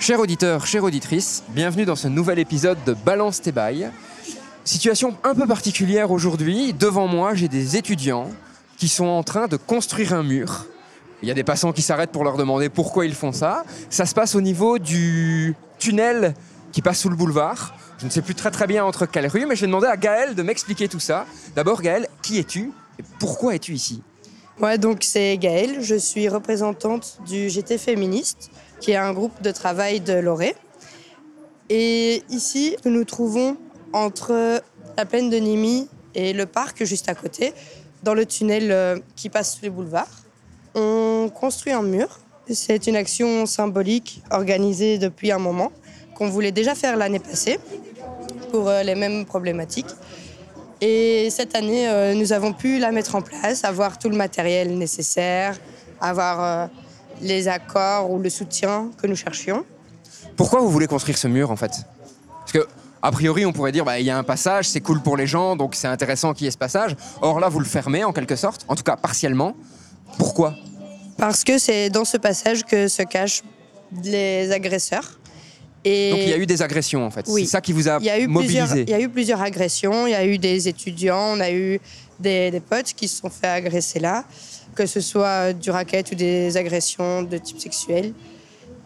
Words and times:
Chers 0.00 0.18
auditeurs, 0.18 0.66
chères 0.66 0.84
auditrices, 0.84 1.44
bienvenue 1.50 1.84
dans 1.84 1.94
ce 1.94 2.08
nouvel 2.08 2.38
épisode 2.38 2.78
de 2.86 2.94
Balance 2.94 3.42
tes 3.42 3.52
bails. 3.52 3.90
Situation 4.64 5.14
un 5.24 5.34
peu 5.34 5.46
particulière 5.46 6.10
aujourd'hui. 6.10 6.72
Devant 6.72 7.06
moi, 7.06 7.34
j'ai 7.34 7.48
des 7.48 7.76
étudiants 7.76 8.30
qui 8.78 8.88
sont 8.88 9.04
en 9.04 9.22
train 9.22 9.46
de 9.46 9.58
construire 9.58 10.14
un 10.14 10.22
mur. 10.22 10.64
Il 11.20 11.28
y 11.28 11.30
a 11.30 11.34
des 11.34 11.44
passants 11.44 11.72
qui 11.72 11.82
s'arrêtent 11.82 12.12
pour 12.12 12.24
leur 12.24 12.38
demander 12.38 12.70
pourquoi 12.70 13.04
ils 13.04 13.14
font 13.14 13.32
ça. 13.32 13.62
Ça 13.90 14.06
se 14.06 14.14
passe 14.14 14.34
au 14.34 14.40
niveau 14.40 14.78
du 14.78 15.54
tunnel 15.78 16.32
qui 16.72 16.80
passe 16.80 17.00
sous 17.00 17.10
le 17.10 17.16
boulevard. 17.16 17.74
Je 17.98 18.06
ne 18.06 18.10
sais 18.10 18.22
plus 18.22 18.34
très 18.34 18.50
très 18.50 18.66
bien 18.66 18.86
entre 18.86 19.04
quelles 19.04 19.26
rues, 19.26 19.44
mais 19.44 19.54
je 19.54 19.60
vais 19.60 19.66
demander 19.66 19.88
à 19.88 19.98
Gaël 19.98 20.34
de 20.34 20.42
m'expliquer 20.42 20.88
tout 20.88 20.98
ça. 20.98 21.26
D'abord, 21.54 21.82
Gaël, 21.82 22.08
qui 22.22 22.38
es-tu 22.38 22.72
et 22.98 23.04
pourquoi 23.18 23.54
es-tu 23.54 23.74
ici? 23.74 24.00
Ouais, 24.60 24.76
donc 24.76 24.98
c'est 25.02 25.38
Gaëlle, 25.38 25.82
je 25.82 25.94
suis 25.94 26.28
représentante 26.28 27.18
du 27.26 27.48
GT 27.48 27.78
Féministe, 27.78 28.50
qui 28.80 28.92
est 28.92 28.96
un 28.96 29.12
groupe 29.12 29.42
de 29.42 29.50
travail 29.50 30.00
de 30.00 30.14
Loré. 30.14 30.54
Et 31.68 32.22
ici, 32.30 32.76
nous 32.84 32.90
nous 32.90 33.04
trouvons 33.04 33.56
entre 33.92 34.62
la 34.96 35.06
plaine 35.06 35.30
de 35.30 35.36
Nîmes 35.36 35.86
et 36.14 36.32
le 36.32 36.46
parc 36.46 36.84
juste 36.84 37.08
à 37.08 37.14
côté, 37.14 37.52
dans 38.02 38.14
le 38.14 38.26
tunnel 38.26 38.72
euh, 38.72 38.98
qui 39.14 39.28
passe 39.28 39.54
sous 39.54 39.62
les 39.62 39.70
boulevards. 39.70 40.24
On 40.74 41.30
construit 41.32 41.72
un 41.72 41.82
mur. 41.82 42.20
C'est 42.48 42.86
une 42.86 42.96
action 42.96 43.46
symbolique 43.46 44.22
organisée 44.30 44.98
depuis 44.98 45.30
un 45.30 45.38
moment, 45.38 45.70
qu'on 46.16 46.28
voulait 46.28 46.50
déjà 46.50 46.74
faire 46.74 46.96
l'année 46.96 47.20
passée 47.20 47.60
pour 48.50 48.68
euh, 48.68 48.82
les 48.82 48.96
mêmes 48.96 49.24
problématiques. 49.24 49.94
Et 50.80 51.28
cette 51.30 51.54
année, 51.54 51.88
euh, 51.88 52.14
nous 52.14 52.32
avons 52.32 52.52
pu 52.52 52.78
la 52.78 52.90
mettre 52.90 53.14
en 53.14 53.22
place, 53.22 53.64
avoir 53.64 53.98
tout 53.98 54.08
le 54.08 54.16
matériel 54.16 54.76
nécessaire, 54.76 55.56
avoir 56.00 56.70
les 57.20 57.48
accords 57.48 58.10
ou 58.10 58.18
le 58.18 58.30
soutien 58.30 58.90
que 59.00 59.06
nous 59.06 59.16
cherchions. 59.16 59.64
Pourquoi 60.36 60.60
vous 60.60 60.70
voulez 60.70 60.86
construire 60.86 61.18
ce 61.18 61.28
mur 61.28 61.50
en 61.50 61.56
fait? 61.56 61.72
Parce 62.40 62.52
que 62.52 62.66
a 63.02 63.10
priori, 63.12 63.46
on 63.46 63.52
pourrait 63.52 63.72
dire 63.72 63.84
bah, 63.84 63.98
il 63.98 64.06
y 64.06 64.10
a 64.10 64.18
un 64.18 64.22
passage, 64.22 64.68
c'est 64.68 64.80
cool 64.80 65.00
pour 65.00 65.16
les 65.16 65.26
gens, 65.26 65.56
donc 65.56 65.74
c'est 65.74 65.88
intéressant 65.88 66.34
qu'il 66.34 66.44
y 66.44 66.48
ait 66.48 66.52
ce 66.52 66.58
passage. 66.58 66.96
Or 67.22 67.40
là, 67.40 67.48
vous 67.48 67.58
le 67.58 67.64
fermez 67.64 68.04
en 68.04 68.12
quelque 68.12 68.36
sorte, 68.36 68.64
en 68.68 68.74
tout 68.74 68.82
cas 68.82 68.96
partiellement. 68.96 69.54
Pourquoi? 70.18 70.54
Parce 71.16 71.44
que 71.44 71.58
c'est 71.58 71.90
dans 71.90 72.04
ce 72.04 72.16
passage 72.16 72.64
que 72.64 72.88
se 72.88 73.02
cachent 73.02 73.42
les 74.02 74.50
agresseurs. 74.52 75.19
Et 75.84 76.10
Donc 76.10 76.20
il 76.20 76.28
y 76.28 76.32
a 76.32 76.36
eu 76.36 76.46
des 76.46 76.62
agressions 76.62 77.04
en 77.04 77.10
fait. 77.10 77.26
Oui. 77.28 77.44
C'est 77.44 77.52
ça 77.52 77.60
qui 77.60 77.72
vous 77.72 77.88
a 77.88 77.98
il 78.00 78.06
y 78.06 78.10
a 78.10 78.18
eu 78.18 78.26
mobilisé. 78.26 78.82
Il 78.82 78.90
y 78.90 78.94
a 78.94 79.00
eu 79.00 79.08
plusieurs 79.08 79.40
agressions, 79.40 80.06
il 80.06 80.10
y 80.10 80.14
a 80.14 80.24
eu 80.26 80.36
des 80.38 80.68
étudiants, 80.68 81.34
on 81.36 81.40
a 81.40 81.50
eu 81.50 81.80
des, 82.18 82.50
des 82.50 82.60
potes 82.60 82.92
qui 82.94 83.08
se 83.08 83.20
sont 83.20 83.30
fait 83.30 83.46
agresser 83.46 83.98
là, 83.98 84.24
que 84.74 84.84
ce 84.84 85.00
soit 85.00 85.52
du 85.52 85.70
racket 85.70 86.12
ou 86.12 86.14
des 86.14 86.56
agressions 86.56 87.22
de 87.22 87.38
type 87.38 87.58
sexuel. 87.58 88.12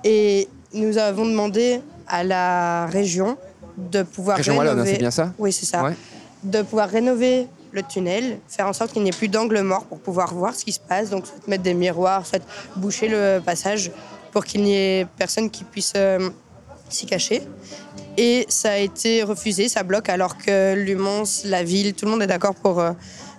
Et 0.05 0.49
nous 0.73 0.99
avons 0.99 1.25
demandé 1.27 1.81
à 2.07 2.23
la 2.23 2.87
région 2.87 3.37
de 3.77 4.03
pouvoir 4.03 4.37
Région 4.37 4.53
rénover. 4.53 4.69
Wallonne, 4.71 4.87
hein, 4.87 4.91
c'est 4.93 4.99
bien 4.99 5.11
ça 5.11 5.33
Oui, 5.39 5.53
c'est 5.53 5.67
ça. 5.67 5.83
Ouais. 5.83 5.95
De 6.43 6.63
pouvoir 6.63 6.89
rénover 6.89 7.47
le 7.73 7.83
tunnel, 7.83 8.39
faire 8.47 8.69
en 8.69 8.73
sorte 8.73 8.93
qu'il 8.93 9.03
n'y 9.03 9.09
ait 9.09 9.13
plus 9.13 9.29
d'angle 9.29 9.61
mort 9.63 9.85
pour 9.85 9.99
pouvoir 9.99 10.33
voir 10.33 10.55
ce 10.55 10.65
qui 10.65 10.73
se 10.73 10.79
passe. 10.79 11.11
Donc, 11.11 11.27
soit 11.27 11.49
mettre 11.49 11.65
des 11.65 11.75
miroirs, 11.75 12.25
soit 12.25 12.43
boucher 12.77 13.09
le 13.09 13.41
passage 13.45 13.91
pour 14.31 14.45
qu'il 14.45 14.63
n'y 14.63 14.77
ait 14.77 15.07
personne 15.17 15.51
qui 15.51 15.65
puisse 15.65 15.93
euh, 15.97 16.31
s'y 16.95 17.07
cacher. 17.07 17.43
Et 18.17 18.47
ça 18.49 18.73
a 18.73 18.77
été 18.77 19.23
refusé, 19.23 19.69
ça 19.69 19.83
bloque, 19.83 20.09
alors 20.09 20.39
que 20.39 20.75
l'UMONS, 20.75 21.45
la 21.45 21.65
ville, 21.65 21.95
tout 21.95 22.05
le 22.05 22.13
monde 22.13 22.23
est 22.23 22.29
d'accord 22.29 22.55
pour 22.55 22.81
euh, 22.81 22.93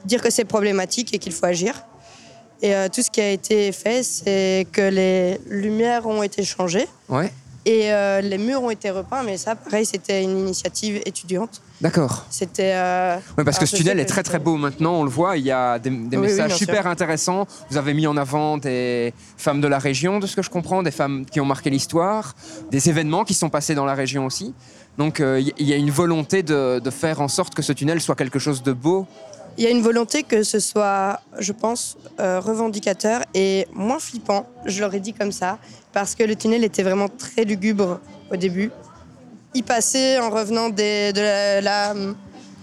dire 0.05 0.21
que 0.21 0.29
c'est 0.29 0.45
problématique 0.45 1.13
et 1.13 1.17
qu'il 1.17 1.31
faut 1.31 1.45
agir. 1.45 1.85
Et 2.61 2.75
euh, 2.75 2.87
tout 2.93 3.01
ce 3.01 3.09
qui 3.09 3.21
a 3.21 3.29
été 3.29 3.71
fait, 3.71 4.03
c'est 4.03 4.67
que 4.71 4.81
les 4.81 5.39
lumières 5.47 6.07
ont 6.07 6.23
été 6.23 6.43
changées 6.43 6.87
Ouais, 7.09 7.31
et 7.65 7.91
euh, 7.91 8.21
les 8.21 8.37
murs 8.37 8.61
ont 8.63 8.69
été 8.69 8.89
repeints, 8.91 9.23
mais 9.23 9.37
ça, 9.37 9.55
pareil, 9.55 9.85
c'était 9.85 10.23
une 10.23 10.37
initiative 10.39 11.01
étudiante. 11.05 11.61
d'accord. 11.81 12.25
C'était. 12.29 12.73
euh, 12.75 13.17
Ouais, 13.37 13.43
parce 13.43 13.57
que 13.59 13.65
ce 13.65 13.75
tunnel 13.75 13.99
est 13.99 14.05
très 14.05 14.23
très 14.23 14.39
beau 14.39 14.55
maintenant, 14.55 14.93
on 14.99 15.03
le 15.03 15.09
voit, 15.09 15.37
il 15.37 15.45
y 15.45 15.51
a 15.51 15.79
des, 15.79 15.89
des 15.89 15.95
Oui, 16.17 16.27
oui, 16.27 16.31
messages 16.31 16.51
sûr. 16.51 16.59
super 16.59 16.85
intéressants. 16.87 17.47
Vous 17.69 17.77
avez 17.77 17.93
mis 17.93 18.07
en 18.07 18.17
avant 18.17 18.57
des 18.57 19.13
femmes 19.37 19.61
de 19.61 19.67
la 19.67 19.79
région, 19.79 20.19
de 20.19 20.27
ce 20.27 20.35
que 20.35 20.41
je 20.41 20.49
comprends, 20.49 20.83
des 20.83 20.91
femmes 20.91 21.25
qui 21.25 21.39
ont 21.41 21.45
marqué 21.45 21.69
l'histoire, 21.69 22.35
des 22.71 22.89
événements 22.89 23.23
qui 23.23 23.33
sont 23.33 23.49
passés 23.49 23.75
dans 23.75 23.85
la 23.85 23.95
région 23.95 24.25
aussi. 24.25 24.53
Donc 24.97 25.19
euh, 25.19 25.41
il 25.57 25.67
y- 25.67 25.73
a 25.73 25.75
une 25.75 25.91
volonté 25.91 26.41
de, 26.43 26.79
de 26.79 26.89
faire 26.89 27.19
en 27.19 27.27
sorte 27.27 27.53
que 27.53 27.61
ce 27.61 27.73
tunnel 27.73 27.99
soit 27.99 28.15
quelque 28.15 28.39
chose 28.39 28.63
de 28.63 28.71
beau. 28.71 29.05
Il 29.57 29.63
y 29.63 29.67
a 29.67 29.69
une 29.69 29.81
volonté 29.81 30.23
que 30.23 30.43
ce 30.43 30.59
soit, 30.59 31.21
je 31.39 31.53
pense, 31.53 31.97
euh, 32.19 32.39
revendicateur 32.41 33.21
et 33.33 33.67
moins 33.73 33.99
flippant. 33.99 34.47
Je 34.65 34.81
l'aurais 34.81 34.99
dit 34.99 35.13
comme 35.13 35.31
ça, 35.31 35.57
parce 35.95 36.13
que 36.13 36.23
le 36.23 36.35
tunnel 36.35 36.63
était 36.65 36.83
vraiment 36.83 37.07
très 37.07 37.45
lugubre 37.45 38.01
au 38.29 38.35
début. 38.35 38.69
Y 39.53 39.63
passer 39.63 40.19
en 40.19 40.29
revenant 40.29 40.67
des- 40.69 41.13
de 41.13 41.21
la, 41.21 41.61
la- 41.61 41.93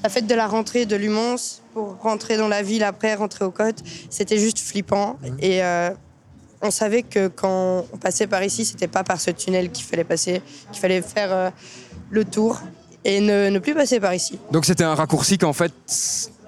la 0.05 0.09
fête 0.11 0.27
de 0.27 0.35
la 0.35 0.47
rentrée 0.47 0.85
de 0.85 0.95
Lumons 0.97 1.37
pour 1.73 1.97
rentrer 2.03 2.37
dans 2.37 2.49
la 2.49 2.63
ville 2.63 2.85
après, 2.85 3.15
rentrer 3.15 3.47
aux 3.47 3.51
côtes, 3.51 3.83
c'était 4.11 4.37
juste 4.37 4.59
flippant. 4.59 5.17
Et 5.39 5.65
euh, 5.65 5.91
on 6.61 6.71
savait 6.71 7.03
que 7.03 7.29
quand 7.29 7.87
on 7.91 7.97
passait 7.97 8.27
par 8.27 8.45
ici, 8.45 8.67
c'était 8.67 8.87
pas 8.89 9.03
par 9.03 9.19
ce 9.19 9.31
tunnel 9.31 9.71
qu'il 9.71 9.87
fallait 9.87 10.05
passer, 10.05 10.43
qu'il 10.71 10.81
fallait 10.83 11.01
faire 11.01 11.33
euh, 11.33 11.51
le 12.11 12.25
tour 12.27 12.61
et 13.05 13.21
ne, 13.21 13.49
ne 13.49 13.59
plus 13.61 13.75
passer 13.75 13.99
par 13.99 14.13
ici. 14.13 14.39
Donc 14.51 14.67
c'était 14.67 14.85
un 14.85 14.95
raccourci 14.95 15.39
qu'en 15.39 15.55
fait 15.55 15.73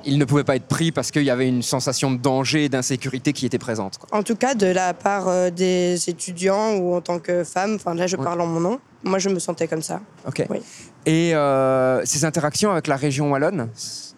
il 0.07 0.19
ne 0.19 0.25
pouvait 0.25 0.45
pas 0.45 0.57
être 0.57 0.67
pris 0.67 0.93
parce 0.93 1.11
qu'il 1.11 1.23
y 1.25 1.31
avait 1.31 1.49
une 1.49 1.63
sensation 1.63 2.11
de 2.11 2.19
danger 2.19 2.65
et 2.65 2.69
d'insécurité 2.69 3.33
qui 3.33 3.47
était 3.47 3.59
présente. 3.59 3.99
quoi. 3.99 4.19
En 4.19 4.23
tout 4.23 4.37
cas, 4.37 4.55
de 4.55 4.67
la 4.67 4.95
part 4.95 5.29
euh, 5.29 5.51
des 5.51 6.09
étudiants 6.09 6.75
ou 6.77 6.95
en 6.95 7.01
tant 7.01 7.19
que 7.19 7.45
femme, 7.45 7.75
enfin 7.77 7.95
là 7.95 8.07
je 8.07 8.17
parle 8.17 8.41
en 8.41 8.47
mon 8.47 8.61
nom, 8.61 8.81
moi 9.03 9.19
je 9.19 9.29
me 9.29 9.39
sentais 9.39 9.69
comme 9.69 9.83
ça. 9.83 10.01
Ok. 10.27 10.45
Oui. 10.51 10.59
Et 11.07 11.35
euh, 11.35 12.05
ces 12.05 12.25
interactions 12.25 12.71
avec 12.71 12.87
la 12.87 12.97
région 12.97 13.31
wallonne, 13.31 13.69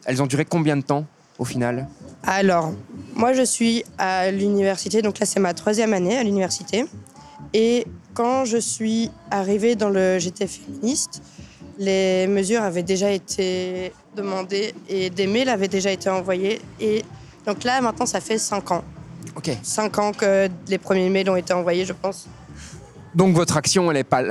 elles 0.05 0.23
ont 0.23 0.27
duré 0.27 0.45
combien 0.45 0.77
de 0.77 0.83
temps 0.83 1.05
au 1.39 1.45
final? 1.45 1.89
Alors, 2.23 2.73
moi 3.15 3.33
je 3.33 3.43
suis 3.43 3.85
à 3.99 4.31
l'université, 4.31 5.03
donc 5.03 5.19
là 5.19 5.27
c'est 5.27 5.41
ma 5.41 5.55
troisième 5.55 5.93
année 5.93 6.17
à 6.17 6.23
l'université. 6.23 6.87
Et 7.53 7.87
quand 8.15 8.45
je 8.45 8.57
suis 8.57 9.11
arrivée 9.31 9.77
dans 9.77 9.91
le 9.91 10.19
GT 10.19 10.47
féministe, 10.47 11.23
les 11.79 12.27
mesures 12.27 12.63
avaient 12.63 12.83
déjà 12.83 13.11
été 13.11 13.93
demandées 14.17 14.75
et 14.89 15.11
des 15.11 15.27
mails 15.27 15.49
avaient 15.49 15.69
déjà 15.69 15.93
été 15.93 16.09
envoyés. 16.11 16.61
Et 16.81 17.05
donc 17.47 17.63
là 17.63 17.81
maintenant 17.81 18.07
ça 18.07 18.21
fait 18.21 18.39
cinq 18.39 18.71
ans. 18.71 18.83
Ok. 19.37 19.51
Cinq 19.63 19.99
ans 19.99 20.13
que 20.13 20.49
les 20.69 20.79
premiers 20.79 21.11
mails 21.11 21.31
ont 21.31 21.37
été 21.37 21.53
envoyés, 21.53 21.85
je 21.85 21.93
pense. 21.93 22.27
Donc 23.15 23.35
votre 23.35 23.57
action, 23.57 23.91
elle 23.91 23.99
est 23.99 24.05
pas. 24.05 24.23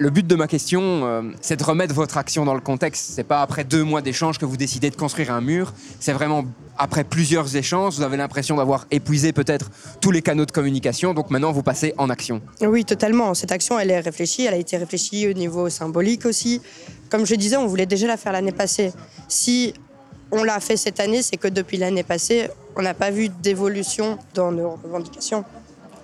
Le 0.00 0.10
but 0.10 0.24
de 0.24 0.36
ma 0.36 0.46
question, 0.46 0.80
euh, 0.82 1.22
c'est 1.40 1.56
de 1.56 1.64
remettre 1.64 1.92
votre 1.92 2.18
action 2.18 2.44
dans 2.44 2.54
le 2.54 2.60
contexte. 2.60 3.10
C'est 3.14 3.24
pas 3.24 3.42
après 3.42 3.64
deux 3.64 3.82
mois 3.82 4.00
d'échange 4.00 4.38
que 4.38 4.44
vous 4.44 4.56
décidez 4.56 4.90
de 4.90 4.94
construire 4.94 5.32
un 5.32 5.40
mur. 5.40 5.72
C'est 5.98 6.12
vraiment 6.12 6.44
après 6.76 7.02
plusieurs 7.02 7.56
échanges, 7.56 7.96
vous 7.96 8.02
avez 8.02 8.16
l'impression 8.16 8.56
d'avoir 8.56 8.86
épuisé 8.92 9.32
peut-être 9.32 9.72
tous 10.00 10.12
les 10.12 10.22
canaux 10.22 10.46
de 10.46 10.52
communication. 10.52 11.14
Donc 11.14 11.30
maintenant, 11.30 11.50
vous 11.50 11.64
passez 11.64 11.94
en 11.98 12.10
action. 12.10 12.40
Oui, 12.60 12.84
totalement. 12.84 13.34
Cette 13.34 13.50
action, 13.50 13.76
elle 13.76 13.90
est 13.90 13.98
réfléchie. 13.98 14.44
Elle 14.44 14.54
a 14.54 14.58
été 14.58 14.76
réfléchie 14.76 15.26
au 15.26 15.32
niveau 15.32 15.68
symbolique 15.68 16.26
aussi. 16.26 16.62
Comme 17.10 17.26
je 17.26 17.34
disais, 17.34 17.56
on 17.56 17.66
voulait 17.66 17.86
déjà 17.86 18.06
la 18.06 18.16
faire 18.16 18.30
l'année 18.32 18.52
passée. 18.52 18.92
Si 19.26 19.74
on 20.30 20.44
l'a 20.44 20.60
fait 20.60 20.76
cette 20.76 21.00
année, 21.00 21.22
c'est 21.22 21.38
que 21.38 21.48
depuis 21.48 21.76
l'année 21.76 22.04
passée, 22.04 22.48
on 22.76 22.82
n'a 22.82 22.94
pas 22.94 23.10
vu 23.10 23.30
d'évolution 23.30 24.16
dans 24.34 24.52
nos 24.52 24.78
revendications. 24.84 25.44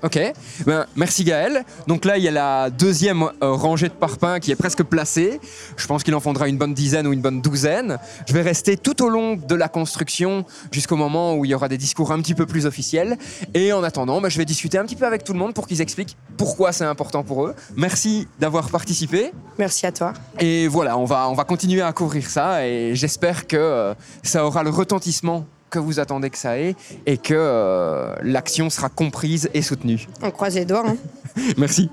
Ok. 0.04 0.20
Ben, 0.66 0.84
merci 0.96 1.24
Gaël. 1.24 1.64
Donc 1.86 2.04
là, 2.04 2.18
il 2.18 2.24
y 2.24 2.28
a 2.28 2.30
la 2.30 2.68
deuxième 2.68 3.22
euh, 3.22 3.52
rangée 3.52 3.88
de 3.88 3.94
parpaings 3.94 4.38
qui 4.38 4.50
est 4.50 4.56
presque 4.56 4.82
placée. 4.82 5.40
Je 5.78 5.86
pense 5.86 6.02
qu'il 6.02 6.14
en 6.14 6.20
faudra 6.20 6.46
une 6.46 6.58
bonne 6.58 6.74
dizaine 6.74 7.06
ou 7.06 7.14
une 7.14 7.22
bonne 7.22 7.40
douzaine. 7.40 7.96
Je 8.26 8.34
vais 8.34 8.42
rester 8.42 8.76
tout 8.76 9.02
au 9.02 9.08
long 9.08 9.36
de 9.36 9.54
la 9.54 9.68
construction 9.68 10.44
jusqu'au 10.70 10.96
moment 10.96 11.36
où 11.36 11.46
il 11.46 11.52
y 11.52 11.54
aura 11.54 11.68
des 11.68 11.78
discours 11.78 12.12
un 12.12 12.20
petit 12.20 12.34
peu 12.34 12.44
plus 12.44 12.66
officiels. 12.66 13.16
Et 13.54 13.72
en 13.72 13.82
attendant, 13.82 14.20
ben, 14.20 14.28
je 14.28 14.36
vais 14.36 14.44
discuter 14.44 14.76
un 14.76 14.84
petit 14.84 14.96
peu 14.96 15.06
avec 15.06 15.24
tout 15.24 15.32
le 15.32 15.38
monde 15.38 15.54
pour 15.54 15.66
qu'ils 15.66 15.80
expliquent 15.80 16.18
pourquoi 16.36 16.72
c'est 16.72 16.84
important 16.84 17.22
pour 17.22 17.46
eux. 17.46 17.54
Merci 17.74 18.28
d'avoir 18.38 18.68
participé. 18.68 19.32
Merci 19.58 19.86
à 19.86 19.92
toi. 19.92 20.12
Et 20.38 20.68
voilà, 20.68 20.98
on 20.98 21.06
va, 21.06 21.30
on 21.30 21.34
va 21.34 21.44
continuer 21.44 21.80
à 21.80 21.94
couvrir 21.94 22.28
ça 22.28 22.66
et 22.66 22.94
j'espère 22.94 23.46
que 23.46 23.56
euh, 23.56 23.94
ça 24.22 24.44
aura 24.44 24.62
le 24.62 24.70
retentissement 24.70 25.46
que 25.74 25.78
vous 25.80 25.98
attendez 25.98 26.30
que 26.30 26.38
ça 26.38 26.56
ait 26.58 26.76
et 27.04 27.18
que 27.18 27.34
euh, 27.36 28.14
l'action 28.22 28.70
sera 28.70 28.88
comprise 28.88 29.50
et 29.54 29.60
soutenue. 29.62 30.06
On 30.22 30.30
croise 30.30 30.54
les 30.54 30.64
doigts. 30.64 30.84
hein. 30.86 30.96
Merci. 31.58 31.90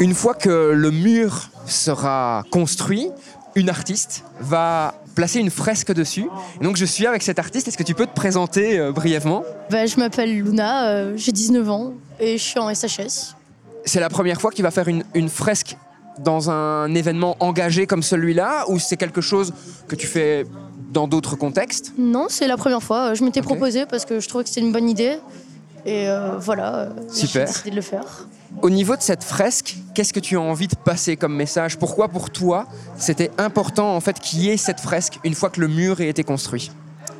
Une 0.00 0.14
fois 0.14 0.34
que 0.34 0.72
le 0.74 0.90
mur 0.90 1.50
sera 1.66 2.42
construit, 2.50 3.10
une 3.54 3.68
artiste 3.68 4.24
va 4.40 4.94
placer 5.14 5.38
une 5.38 5.50
fresque 5.50 5.92
dessus. 5.92 6.26
Et 6.60 6.64
donc 6.64 6.76
je 6.76 6.84
suis 6.84 7.06
avec 7.06 7.22
cette 7.22 7.38
artiste. 7.38 7.68
Est-ce 7.68 7.78
que 7.78 7.84
tu 7.84 7.94
peux 7.94 8.06
te 8.06 8.14
présenter 8.14 8.78
euh, 8.78 8.90
brièvement? 8.92 9.44
Bah, 9.70 9.86
je 9.86 9.96
m'appelle 9.98 10.34
Luna, 10.34 10.88
euh, 10.88 11.12
j'ai 11.16 11.30
19 11.32 11.70
ans 11.70 11.92
et 12.18 12.36
je 12.38 12.42
suis 12.42 12.58
en 12.58 12.72
SHS. 12.74 13.34
C'est 13.84 14.00
la 14.00 14.08
première 14.08 14.40
fois 14.40 14.50
que 14.50 14.56
tu 14.56 14.62
vas 14.62 14.70
faire 14.72 14.88
une, 14.88 15.04
une 15.14 15.28
fresque 15.28 15.76
dans 16.18 16.50
un 16.50 16.94
événement 16.94 17.36
engagé 17.40 17.86
comme 17.86 18.02
celui-là 18.02 18.64
ou 18.68 18.78
c'est 18.78 18.96
quelque 18.96 19.20
chose 19.20 19.52
que 19.88 19.96
tu 19.96 20.06
fais 20.06 20.46
dans 20.92 21.08
d'autres 21.08 21.36
contextes? 21.36 21.92
Non, 21.98 22.26
c'est 22.28 22.46
la 22.46 22.56
première 22.56 22.82
fois. 22.82 23.14
Je 23.14 23.24
m'étais 23.24 23.42
proposé 23.42 23.86
parce 23.86 24.04
que 24.04 24.20
je 24.20 24.28
trouvais 24.28 24.44
que 24.44 24.50
c'était 24.50 24.60
une 24.60 24.72
bonne 24.72 24.88
idée. 24.88 25.18
Et 25.86 26.08
euh, 26.08 26.38
voilà, 26.38 26.74
euh, 26.76 26.90
j'ai 27.12 27.40
décidé 27.40 27.70
de 27.70 27.76
le 27.76 27.82
faire. 27.82 28.26
Au 28.62 28.70
niveau 28.70 28.96
de 28.96 29.02
cette 29.02 29.22
fresque, 29.22 29.76
qu'est-ce 29.94 30.12
que 30.12 30.20
tu 30.20 30.36
as 30.36 30.40
envie 30.40 30.68
de 30.68 30.76
passer 30.76 31.16
comme 31.16 31.34
message? 31.34 31.76
Pourquoi 31.76 32.08
pour 32.08 32.30
toi 32.30 32.66
c'était 32.96 33.30
important 33.36 33.94
en 33.94 34.00
fait 34.00 34.18
qu'il 34.18 34.40
y 34.40 34.50
ait 34.50 34.56
cette 34.56 34.80
fresque 34.80 35.18
une 35.24 35.34
fois 35.34 35.50
que 35.50 35.60
le 35.60 35.68
mur 35.68 36.00
ait 36.00 36.08
été 36.08 36.24
construit? 36.24 36.70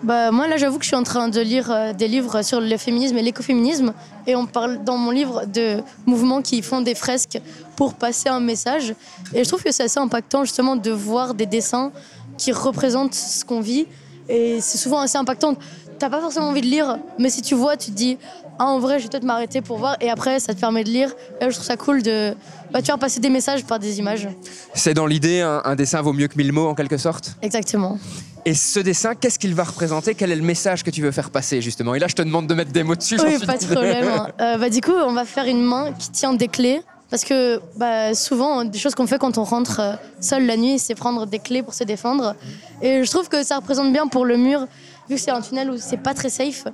Bah, 0.05 0.31
moi, 0.31 0.47
là, 0.47 0.59
j'avoue 0.59 0.77
que 0.77 0.85
je 0.85 0.89
suis 0.89 0.97
en 0.97 1.03
train 1.03 1.29
de 1.31 1.41
lire 1.41 1.71
euh, 1.71 1.95
des 1.95 2.09
livres 2.09 2.43
sur 2.43 2.61
le 2.61 2.77
féminisme 2.77 3.17
et 3.17 3.23
l'écoféminisme. 3.23 3.95
Et 4.27 4.37
on 4.37 4.45
parle 4.45 4.85
dans 4.85 4.99
mon 4.99 5.11
livre 5.11 5.47
de 5.47 5.79
mouvements 6.05 6.43
qui 6.43 6.61
font 6.61 6.83
des 6.83 6.95
fresques 6.95 7.41
pour 7.75 7.95
passer 7.95 8.29
un 8.29 8.41
message. 8.41 8.95
Et 9.33 9.45
je 9.45 9.49
trouve 9.49 9.63
que 9.63 9.73
c'est 9.73 9.85
assez 9.85 9.99
impactant, 9.99 10.45
justement, 10.45 10.77
de 10.77 10.91
voir 10.91 11.33
des 11.33 11.47
dessins 11.47 11.91
qui 12.37 12.53
représentent 12.53 13.15
ce 13.15 13.47
qu'on 13.47 13.61
vit. 13.63 13.87
Et 14.29 14.61
c'est 14.61 14.77
souvent 14.77 15.01
assez 15.01 15.17
impactant. 15.17 15.57
T'as 15.99 16.11
pas 16.11 16.21
forcément 16.21 16.49
envie 16.49 16.61
de 16.61 16.67
lire, 16.67 16.99
mais 17.19 17.31
si 17.31 17.41
tu 17.41 17.55
vois, 17.55 17.79
tu 17.79 17.91
te 17.91 17.97
dis 17.97 18.19
Ah, 18.59 18.67
en 18.67 18.81
vrai, 18.81 18.99
je 18.99 19.05
vais 19.05 19.09
peut-être 19.11 19.25
m'arrêter 19.25 19.63
pour 19.63 19.79
voir. 19.79 19.97
Et 20.03 20.11
après, 20.11 20.39
ça 20.39 20.53
te 20.53 20.61
permet 20.61 20.85
de 20.85 20.91
lire. 20.91 21.15
Et 21.41 21.45
là, 21.45 21.51
je 21.51 21.55
trouve 21.55 21.67
ça 21.67 21.79
cool 21.79 22.03
de 22.03 22.35
bah, 22.71 22.83
tu 22.83 22.91
vois, 22.91 22.99
passer 22.99 23.21
des 23.21 23.31
messages 23.31 23.65
par 23.65 23.79
des 23.79 24.01
images. 24.01 24.29
C'est 24.75 24.93
dans 24.93 25.07
l'idée 25.07 25.41
un, 25.41 25.63
un 25.65 25.75
dessin 25.77 26.03
vaut 26.03 26.13
mieux 26.13 26.29
que 26.29 26.37
mille 26.37 26.53
mots 26.53 26.69
en 26.69 26.75
quelque 26.75 26.99
sorte? 26.99 27.37
Exactement. 27.41 27.99
Et 28.47 28.55
ce 28.55 28.79
dessin, 28.81 29.15
qu'est-ce 29.15 29.39
qu'il 29.39 29.55
va 29.55 29.65
représenter? 29.65 30.15
Quel 30.15 30.31
est 30.31 30.37
le 30.37 30.43
message 30.43 30.83
que 30.85 30.91
tu 30.91 31.01
veux 31.01 31.13
faire 31.13 31.31
passer 31.31 31.63
justement? 31.63 31.95
Et 31.95 31.99
là 31.99 32.09
je 32.09 32.15
te 32.15 32.23
demande 32.23 32.47
de 32.47 32.55
mettre 32.55 32.73
des 32.73 32.83
mots 32.83 32.95
dessus. 32.95 33.19
Oui, 33.25 33.39
pas 33.45 33.57
de 33.57 33.65
problème. 33.67 34.05
Euh, 34.41 34.59
bah, 34.59 34.69
du 34.69 34.81
coup, 34.81 34.93
on 34.93 35.13
va 35.13 35.25
faire 35.25 35.47
une 35.47 35.63
main 35.63 35.93
qui 35.93 36.11
tient 36.11 36.35
des 36.35 36.49
clés. 36.49 36.81
Parce 37.11 37.25
que 37.25 37.61
bah, 37.77 38.15
souvent, 38.15 38.65
des 38.65 38.79
choses 38.79 38.95
qu'on 38.95 39.07
fait 39.07 39.19
quand 39.19 39.39
on 39.39 39.45
rentre 39.45 39.81
euh, 39.81 39.95
seul 40.21 40.47
la 40.47 40.57
nuit, 40.57 40.79
c'est 40.79 40.95
prendre 40.95 41.27
des 41.27 41.39
clés 41.39 41.63
pour 41.63 41.75
se 41.75 41.85
défendre. 41.85 42.35
Et 42.83 43.05
je 43.05 43.11
trouve 43.11 43.29
que 43.29 43.45
ça 43.45 43.57
représente 43.57 43.93
bien 43.93 44.09
pour 44.09 44.25
le 44.25 44.37
mur, 44.37 44.67
vu 45.09 45.15
que 45.15 45.21
c'est 45.21 45.31
un 45.31 45.41
tunnel 45.41 45.71
où 45.71 45.77
c'est 45.79 46.03
pas 46.03 46.15
très 46.15 46.31
safe, 46.31 46.65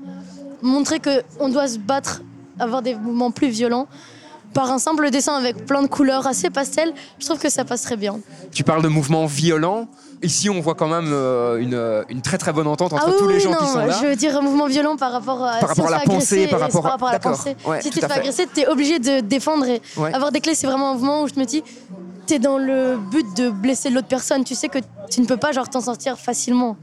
montrer 0.62 0.98
qu'on 0.98 1.48
doit 1.50 1.68
se 1.68 1.78
battre, 1.78 2.22
avoir 2.58 2.80
des 2.80 2.94
mouvements 2.94 3.30
plus 3.30 3.48
violents. 3.48 3.86
Par 4.54 4.70
un 4.72 4.78
simple 4.78 5.10
dessin 5.10 5.34
avec 5.34 5.64
plein 5.66 5.82
de 5.82 5.86
couleurs 5.86 6.26
assez 6.26 6.50
pastel, 6.50 6.92
je 7.20 7.26
trouve 7.26 7.38
que 7.38 7.48
ça 7.48 7.64
passerait 7.64 7.96
bien. 7.96 8.18
Tu 8.52 8.64
parles 8.64 8.82
de 8.82 8.88
mouvements 8.88 9.26
violents. 9.26 9.86
Ici, 10.22 10.50
on 10.50 10.60
voit 10.60 10.74
quand 10.74 10.88
même 10.88 11.10
euh, 11.12 11.56
une, 11.58 11.74
euh, 11.74 12.02
une 12.08 12.20
très 12.20 12.36
très 12.36 12.52
bonne 12.52 12.66
entente 12.66 12.92
entre 12.92 13.04
ah 13.06 13.10
oui, 13.10 13.16
tous 13.18 13.28
les 13.28 13.34
oui, 13.36 13.40
gens 13.40 13.52
non, 13.52 13.58
qui 13.58 13.66
sont 13.68 13.78
là. 13.78 13.96
je 14.02 14.06
veux 14.08 14.16
dire 14.16 14.36
un 14.36 14.42
mouvement 14.42 14.66
violent 14.66 14.96
par 14.96 15.12
rapport 15.12 15.42
à, 15.44 15.60
Par 15.60 15.68
rapport 15.70 15.88
si 15.88 15.94
à 15.94 15.98
la 15.98 16.04
pensée, 16.04 16.46
par 16.48 16.60
rapport 16.60 16.80
à- 16.80 16.82
par 16.82 16.90
rapport 16.92 17.08
à 17.08 17.12
la 17.12 17.18
pensée. 17.20 17.56
ouais, 17.66 17.80
si 17.80 17.90
tu 17.90 18.00
te 18.00 18.06
fais 18.06 18.12
agresser, 18.12 18.46
t'es 18.52 18.66
obligé 18.66 18.98
de 18.98 19.20
défendre 19.20 19.64
et 19.66 19.80
Ouais. 19.96 20.12
avoir 20.12 20.30
des 20.32 20.40
clés, 20.40 20.54
c'est 20.54 20.66
vraiment 20.66 20.90
un 20.90 20.94
mouvement 20.94 21.22
où 21.22 21.28
je 21.28 21.38
me 21.40 21.44
dis, 21.44 21.62
t'es 22.30 22.38
dans 22.38 22.58
le 22.58 22.96
but 22.96 23.26
de 23.36 23.50
blesser 23.50 23.90
l'autre 23.90 24.06
personne. 24.06 24.44
Tu 24.44 24.54
sais 24.54 24.68
que 24.68 24.78
tu 25.10 25.20
ne 25.20 25.26
peux 25.26 25.36
pas 25.36 25.50
genre 25.50 25.68
t'en 25.68 25.80
sortir 25.80 26.16
facilement. 26.16 26.76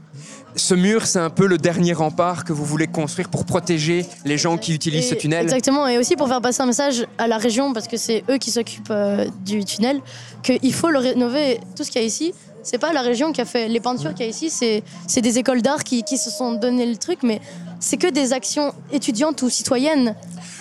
Ce 0.54 0.74
mur, 0.74 1.06
c'est 1.06 1.20
un 1.20 1.30
peu 1.30 1.46
le 1.46 1.56
dernier 1.56 1.94
rempart 1.94 2.44
que 2.44 2.52
vous 2.52 2.66
voulez 2.66 2.86
construire 2.86 3.30
pour 3.30 3.46
protéger 3.46 4.04
les 4.26 4.36
gens 4.36 4.58
qui 4.58 4.74
utilisent 4.74 5.06
Et- 5.06 5.10
ce 5.10 5.14
tunnel. 5.14 5.44
Exactement, 5.44 5.88
et 5.88 5.96
aussi 5.96 6.16
pour 6.16 6.28
faire 6.28 6.42
passer 6.42 6.60
un 6.60 6.66
message 6.66 7.06
à 7.16 7.26
la 7.26 7.38
région, 7.38 7.72
parce 7.72 7.88
que 7.88 7.96
c'est 7.96 8.24
eux 8.28 8.36
qui 8.36 8.50
s'occupent 8.50 8.90
euh, 8.90 9.24
du 9.46 9.64
tunnel, 9.64 10.02
qu'il 10.42 10.74
faut 10.74 10.90
le 10.90 10.98
rénover. 10.98 11.60
Tout 11.74 11.82
ce 11.82 11.90
qu'il 11.90 12.02
y 12.02 12.04
a 12.04 12.06
ici, 12.06 12.34
c'est 12.62 12.78
pas 12.78 12.92
la 12.92 13.00
région 13.00 13.32
qui 13.32 13.40
a 13.40 13.46
fait 13.46 13.68
les 13.68 13.80
peintures 13.80 14.12
qu'il 14.12 14.26
y 14.26 14.28
a 14.28 14.30
ici, 14.30 14.50
c'est 14.50 14.82
c'est 15.06 15.22
des 15.22 15.38
écoles 15.38 15.62
d'art 15.62 15.82
qui, 15.82 16.02
qui 16.02 16.18
se 16.18 16.28
sont 16.28 16.52
donné 16.52 16.84
le 16.84 16.96
truc, 16.98 17.20
mais 17.22 17.40
c'est 17.80 17.96
que 17.96 18.10
des 18.10 18.32
actions 18.32 18.72
étudiantes 18.92 19.42
ou 19.42 19.50
citoyennes. 19.50 20.14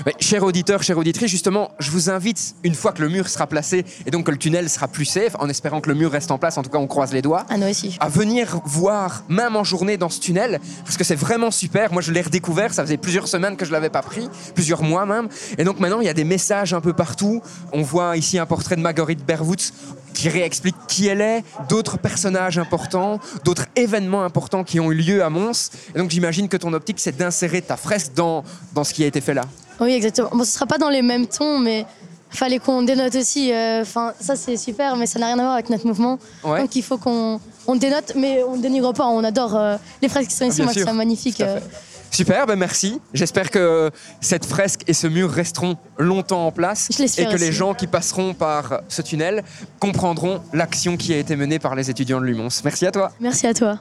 Mais, 0.05 0.13
chers 0.19 0.43
auditeurs, 0.43 0.83
chères 0.83 0.97
auditrices, 0.97 1.31
justement, 1.31 1.71
je 1.79 1.89
vous 1.91 2.09
invite, 2.09 2.55
une 2.63 2.75
fois 2.75 2.91
que 2.91 3.01
le 3.01 3.09
mur 3.09 3.27
sera 3.29 3.47
placé 3.47 3.83
et 4.05 4.11
donc 4.11 4.25
que 4.27 4.31
le 4.31 4.37
tunnel 4.37 4.69
sera 4.69 4.87
plus 4.87 5.05
safe, 5.05 5.35
en 5.39 5.49
espérant 5.49 5.81
que 5.81 5.89
le 5.89 5.95
mur 5.95 6.11
reste 6.11 6.29
en 6.29 6.37
place, 6.37 6.57
en 6.57 6.61
tout 6.63 6.69
cas 6.69 6.77
on 6.77 6.87
croise 6.87 7.13
les 7.13 7.21
doigts, 7.23 7.45
Ah, 7.49 7.57
nous 7.57 7.67
aussi. 7.67 7.97
à 7.99 8.07
venir 8.09 8.61
voir, 8.65 9.23
même 9.29 9.55
en 9.55 9.63
journée, 9.63 9.97
dans 9.97 10.09
ce 10.09 10.19
tunnel, 10.19 10.59
parce 10.85 10.97
que 10.97 11.03
c'est 11.03 11.15
vraiment 11.15 11.49
super. 11.51 11.91
Moi, 11.93 12.01
je 12.01 12.11
l'ai 12.11 12.21
redécouvert, 12.21 12.73
ça 12.73 12.83
faisait 12.83 12.97
plusieurs 12.97 13.27
semaines 13.27 13.57
que 13.57 13.65
je 13.65 13.71
l'avais 13.71 13.89
pas 13.89 14.01
pris, 14.03 14.29
plusieurs 14.53 14.83
mois 14.83 15.05
même. 15.05 15.29
Et 15.57 15.63
donc 15.63 15.79
maintenant, 15.79 15.99
il 15.99 16.05
y 16.05 16.09
a 16.09 16.13
des 16.13 16.23
messages 16.23 16.73
un 16.73 16.81
peu 16.81 16.93
partout. 16.93 17.41
On 17.73 17.81
voit 17.81 18.17
ici 18.17 18.37
un 18.37 18.45
portrait 18.45 18.75
de 18.75 18.81
Marguerite 18.81 19.25
Berwoods 19.25 19.71
qui 20.13 20.29
réexplique 20.29 20.75
qui 20.87 21.05
elle 21.07 21.21
est, 21.21 21.43
d'autres 21.69 21.99
personnages 21.99 22.57
importants, 22.57 23.19
d'autres 23.43 23.65
événements 23.75 24.23
importants 24.23 24.63
qui 24.63 24.79
ont 24.79 24.91
eu 24.91 24.95
lieu 24.95 25.23
à 25.23 25.29
Mons. 25.29 25.69
Et 25.93 25.99
donc 25.99 26.09
j'imagine 26.09 26.47
que 26.49 26.57
ton 26.57 26.73
optique, 26.73 26.99
c'est 27.07 27.15
d'insérer 27.15 27.61
ta 27.61 27.77
fresque 27.77 28.11
dans, 28.15 28.43
dans 28.73 28.83
ce 28.83 28.93
qui 28.93 29.01
a 29.01 29.07
été 29.07 29.21
fait 29.21 29.33
là. 29.33 29.43
Oui, 29.79 29.93
exactement. 29.93 30.29
Bon, 30.33 30.43
ce 30.43 30.51
sera 30.51 30.65
pas 30.65 30.77
dans 30.77 30.89
les 30.89 31.01
mêmes 31.01 31.25
tons, 31.25 31.57
mais 31.57 31.85
fallait 32.29 32.59
qu'on 32.59 32.81
dénote 32.81 33.15
aussi. 33.15 33.53
euh, 33.53 33.81
Enfin, 33.81 34.11
ça 34.19 34.35
c'est 34.35 34.57
super, 34.57 34.97
mais 34.97 35.05
ça 35.05 35.19
n'a 35.19 35.27
rien 35.27 35.39
à 35.39 35.43
voir 35.43 35.53
avec 35.53 35.69
notre 35.69 35.87
mouvement. 35.87 36.19
Ouais. 36.43 36.59
Donc 36.59 36.75
il 36.75 36.83
faut 36.83 36.97
qu'on 36.97 37.39
on 37.65 37.75
dénote, 37.77 38.11
mais 38.17 38.43
on 38.43 38.57
dénigre 38.57 38.93
pas. 38.93 39.05
On 39.05 39.23
adore 39.23 39.55
euh, 39.55 39.77
les 40.01 40.09
fresques 40.09 40.31
qui 40.31 40.35
sont 40.35 40.45
ici. 40.45 40.57
bien 40.57 40.65
Moi, 40.65 40.73
c'est 40.73 40.93
magnifique. 40.93 41.37
Tout 41.37 41.43
à 41.43 41.45
euh. 41.45 41.59
fait. 41.61 41.67
Super, 42.11 42.45
ben 42.45 42.57
merci. 42.57 42.99
J'espère 43.13 43.49
que 43.51 43.89
cette 44.19 44.45
fresque 44.45 44.81
et 44.87 44.93
ce 44.93 45.07
mur 45.07 45.29
resteront 45.31 45.77
longtemps 45.97 46.47
en 46.47 46.51
place 46.51 46.89
Je 46.91 47.03
et 47.03 47.25
que 47.25 47.37
les 47.37 47.53
gens 47.53 47.73
qui 47.73 47.87
passeront 47.87 48.33
par 48.33 48.81
ce 48.89 49.01
tunnel 49.01 49.43
comprendront 49.79 50.41
l'action 50.51 50.97
qui 50.97 51.13
a 51.13 51.17
été 51.17 51.37
menée 51.37 51.59
par 51.59 51.73
les 51.75 51.89
étudiants 51.89 52.19
de 52.19 52.25
Lumons. 52.25 52.49
Merci 52.65 52.85
à 52.85 52.91
toi. 52.91 53.11
Merci 53.21 53.47
à 53.47 53.53
toi. 53.53 53.79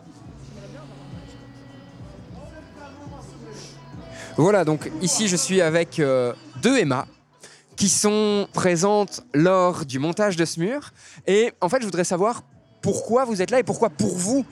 Voilà, 4.36 4.64
donc 4.64 4.90
ici 5.00 5.28
je 5.28 5.36
suis 5.36 5.62
avec 5.62 5.98
euh, 5.98 6.34
deux 6.60 6.78
Emma 6.78 7.06
qui 7.74 7.88
sont 7.88 8.48
présentes 8.52 9.22
lors 9.32 9.84
du 9.84 9.98
montage 9.98 10.36
de 10.36 10.44
ce 10.44 10.60
mur. 10.60 10.92
Et 11.26 11.52
en 11.60 11.68
fait, 11.68 11.80
je 11.80 11.84
voudrais 11.84 12.04
savoir 12.04 12.42
pourquoi 12.82 13.24
vous 13.24 13.42
êtes 13.42 13.50
là 13.50 13.58
et 13.58 13.62
pourquoi 13.62 13.90
pour 13.90 14.16
vous, 14.16 14.44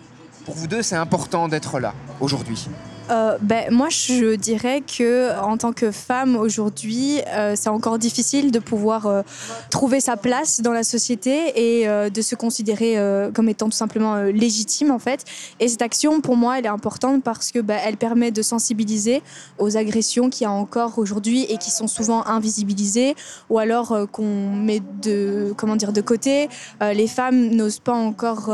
pour 0.45 0.55
vous 0.55 0.67
deux, 0.67 0.83
c'est 0.83 0.97
important 0.97 1.49
d'être 1.49 1.79
là 1.81 1.95
aujourd'hui. 2.21 2.67
Euh, 3.11 3.37
ben, 3.41 3.71
moi, 3.71 3.89
je 3.91 4.35
dirais 4.35 4.81
que 4.81 5.39
en 5.41 5.59
tant 5.59 5.73
que 5.73 5.91
femme 5.91 6.37
aujourd'hui, 6.37 7.21
euh, 7.29 7.55
c'est 7.55 7.69
encore 7.69 7.99
difficile 7.99 8.51
de 8.51 8.59
pouvoir 8.59 9.07
euh, 9.07 9.23
trouver 9.71 10.01
sa 10.01 10.17
place 10.17 10.63
dans 10.63 10.73
la 10.73 10.85
société 10.85 11.81
et 11.83 11.87
de 12.11 12.23
se 12.23 12.35
considérer 12.35 12.97
comme 13.35 13.49
étant 13.49 13.67
tout 13.67 13.77
simplement 13.77 14.17
légitime 14.17 14.91
en 14.91 14.99
fait. 14.99 15.25
Et 15.61 15.69
cette 15.69 15.83
action, 15.83 16.21
pour 16.21 16.37
moi, 16.37 16.59
elle 16.59 16.67
est 16.67 16.69
importante 16.69 17.23
parce 17.23 17.53
que 17.53 17.59
ben, 17.59 17.79
elle 17.85 17.97
permet 17.97 18.31
de 18.31 18.43
sensibiliser 18.43 19.23
aux 19.59 19.77
agressions 19.77 20.31
qu'il 20.31 20.45
y 20.45 20.47
a 20.47 20.51
encore 20.51 20.99
aujourd'hui 20.99 21.45
et 21.49 21.59
qui 21.59 21.71
sont 21.71 21.87
souvent 21.87 22.27
invisibilisées 22.27 23.15
ou 23.51 23.59
alors 23.59 23.97
qu'on 24.13 24.51
met 24.51 24.81
de 25.03 25.53
comment 25.57 25.77
dire 25.77 25.93
de 25.93 26.01
côté. 26.01 26.49
Les 26.81 27.09
femmes 27.09 27.51
n'osent 27.51 27.81
pas 27.81 27.95
encore 27.95 28.51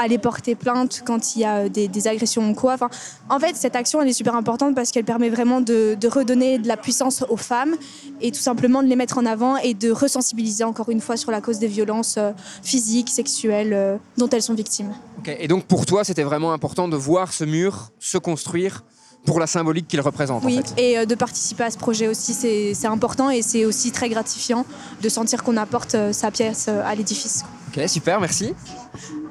aller 0.00 0.18
porter 0.18 0.54
plainte 0.54 1.02
quand 1.04 1.36
il 1.36 1.40
y 1.40 1.44
a 1.44 1.68
des, 1.68 1.86
des 1.88 2.08
agressions 2.08 2.50
ou 2.50 2.54
quoi. 2.54 2.74
Enfin, 2.74 2.88
en 3.28 3.38
fait, 3.38 3.54
cette 3.54 3.76
action, 3.76 4.00
elle 4.02 4.08
est 4.08 4.12
super 4.14 4.34
importante 4.34 4.74
parce 4.74 4.90
qu'elle 4.90 5.04
permet 5.04 5.30
vraiment 5.30 5.60
de, 5.60 5.96
de 6.00 6.08
redonner 6.08 6.58
de 6.58 6.66
la 6.66 6.76
puissance 6.76 7.22
aux 7.28 7.36
femmes 7.36 7.76
et 8.20 8.30
tout 8.32 8.40
simplement 8.40 8.82
de 8.82 8.88
les 8.88 8.96
mettre 8.96 9.18
en 9.18 9.26
avant 9.26 9.56
et 9.58 9.74
de 9.74 9.90
resensibiliser 9.92 10.64
encore 10.64 10.88
une 10.88 11.00
fois 11.00 11.16
sur 11.16 11.30
la 11.30 11.40
cause 11.40 11.58
des 11.58 11.68
violences 11.68 12.16
euh, 12.18 12.32
physiques, 12.62 13.10
sexuelles 13.10 13.72
euh, 13.72 13.96
dont 14.16 14.28
elles 14.30 14.42
sont 14.42 14.54
victimes. 14.54 14.92
Et 15.26 15.48
donc 15.48 15.64
pour 15.66 15.86
toi, 15.86 16.02
c'était 16.02 16.22
vraiment 16.24 16.52
important 16.52 16.88
de 16.88 16.96
voir 16.96 17.32
ce 17.32 17.44
mur 17.44 17.90
se 17.98 18.18
construire 18.18 18.82
pour 19.24 19.38
la 19.38 19.46
symbolique 19.46 19.86
qu'il 19.86 20.00
représente 20.00 20.44
Oui, 20.44 20.58
en 20.58 20.62
fait. 20.62 20.80
et 20.82 20.98
euh, 20.98 21.04
de 21.04 21.14
participer 21.14 21.64
à 21.64 21.70
ce 21.70 21.76
projet 21.78 22.08
aussi, 22.08 22.32
c'est 22.32 22.86
important 22.86 23.30
et 23.30 23.42
c'est 23.42 23.64
aussi 23.64 23.92
très 23.92 24.08
gratifiant 24.08 24.64
de 25.02 25.08
sentir 25.08 25.42
qu'on 25.44 25.56
apporte 25.56 25.94
euh, 25.94 26.12
sa 26.12 26.30
pièce 26.30 26.66
euh, 26.68 26.82
à 26.84 26.94
l'édifice. 26.94 27.44
Ok, 27.76 27.88
super, 27.88 28.20
merci. 28.20 28.54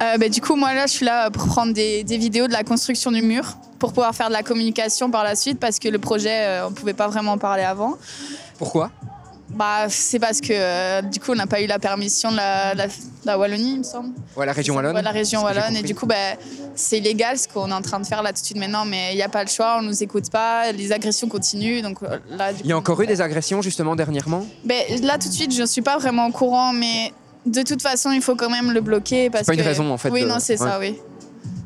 Euh, 0.02 0.18
bah, 0.18 0.30
du 0.30 0.40
coup, 0.42 0.56
moi 0.56 0.74
là, 0.74 0.86
je 0.88 0.94
suis 0.94 1.06
là 1.06 1.30
pour 1.30 1.46
prendre 1.46 1.74
des, 1.74 2.04
des 2.04 2.18
vidéos 2.18 2.48
de 2.48 2.54
la 2.54 2.64
construction 2.64 3.12
du 3.12 3.22
mur 3.22 3.58
pour 3.80 3.92
pouvoir 3.92 4.14
faire 4.16 4.28
de 4.30 4.34
la 4.34 4.44
communication 4.44 5.12
par 5.12 5.24
la 5.24 5.36
suite 5.36 5.60
parce 5.60 5.78
que 5.80 5.88
le 5.90 6.00
projet, 6.00 6.46
euh, 6.46 6.68
on 6.68 6.72
pouvait 6.72 6.94
pas 6.94 7.08
vraiment 7.08 7.34
en 7.34 7.38
parler 7.38 7.64
avant. 7.64 7.98
Pourquoi? 8.58 8.92
Bah, 9.50 9.88
c'est 9.90 10.20
parce 10.20 10.42
que 10.42 10.52
euh, 10.52 11.02
du 11.02 11.20
coup, 11.20 11.32
on 11.32 11.36
n'a 11.36 11.48
pas 11.48 11.60
eu 11.62 11.66
la 11.66 11.80
permission 11.80 12.32
de 12.32 12.38
la, 12.38 12.76
la- 12.76 12.86
la 13.26 13.38
Wallonie, 13.38 13.74
il 13.74 13.78
me 13.80 13.84
semble. 13.84 14.10
Ouais, 14.38 14.46
la 14.46 14.54
région 14.54 14.76
Wallonne. 14.76 14.96
Ouais, 14.96 15.02
la 15.02 15.12
région 15.12 15.44
Wallonne. 15.44 15.76
Et 15.76 15.82
du 15.82 15.96
coup, 15.96 16.06
bah, 16.06 16.16
c'est 16.76 17.00
illégal 17.00 17.38
ce 17.38 17.48
qu'on 17.50 17.70
est 17.70 17.74
en 17.74 17.82
train 17.82 18.00
de 18.00 18.06
faire 18.08 18.22
là 18.22 18.32
tout 18.32 18.40
de 18.42 18.46
suite 18.46 18.58
maintenant, 18.58 18.86
mais 18.86 19.12
il 19.12 19.16
n'y 19.16 19.22
a 19.24 19.28
pas 19.28 19.44
le 19.44 19.50
choix, 19.50 19.78
on 19.80 19.82
nous 19.82 20.02
écoute 20.04 20.30
pas, 20.30 20.72
les 20.72 20.92
agressions 20.94 21.28
continuent. 21.28 21.82
Donc 21.82 21.98
là, 22.30 22.52
Il 22.64 22.68
y 22.70 22.72
a 22.72 22.78
encore 22.78 23.02
eu 23.02 23.08
des 23.08 23.20
agressions 23.22 23.62
justement 23.62 23.96
dernièrement? 23.98 24.46
Ben, 24.64 24.84
là, 25.02 25.18
tout 25.18 25.28
de 25.28 25.34
suite, 25.34 25.54
je 25.54 25.62
ne 25.62 25.66
suis 25.68 25.82
pas 25.82 25.98
vraiment 25.98 26.28
au 26.28 26.32
courant, 26.32 26.72
mais 26.72 27.12
de 27.52 27.62
toute 27.64 27.82
façon, 27.82 28.12
il 28.12 28.22
faut 28.22 28.36
quand 28.36 28.50
même 28.50 28.72
le 28.72 28.82
bloquer. 28.82 29.30
parce 29.30 29.46
pas 29.46 29.54
une 29.54 29.60
que- 29.60 29.66
raison, 29.66 29.92
en 29.92 29.98
fait, 29.98 30.10
Oui, 30.10 30.24
de- 30.24 30.28
non, 30.28 30.38
c'est 30.40 30.58
ça, 30.58 30.78
oui. 30.80 30.96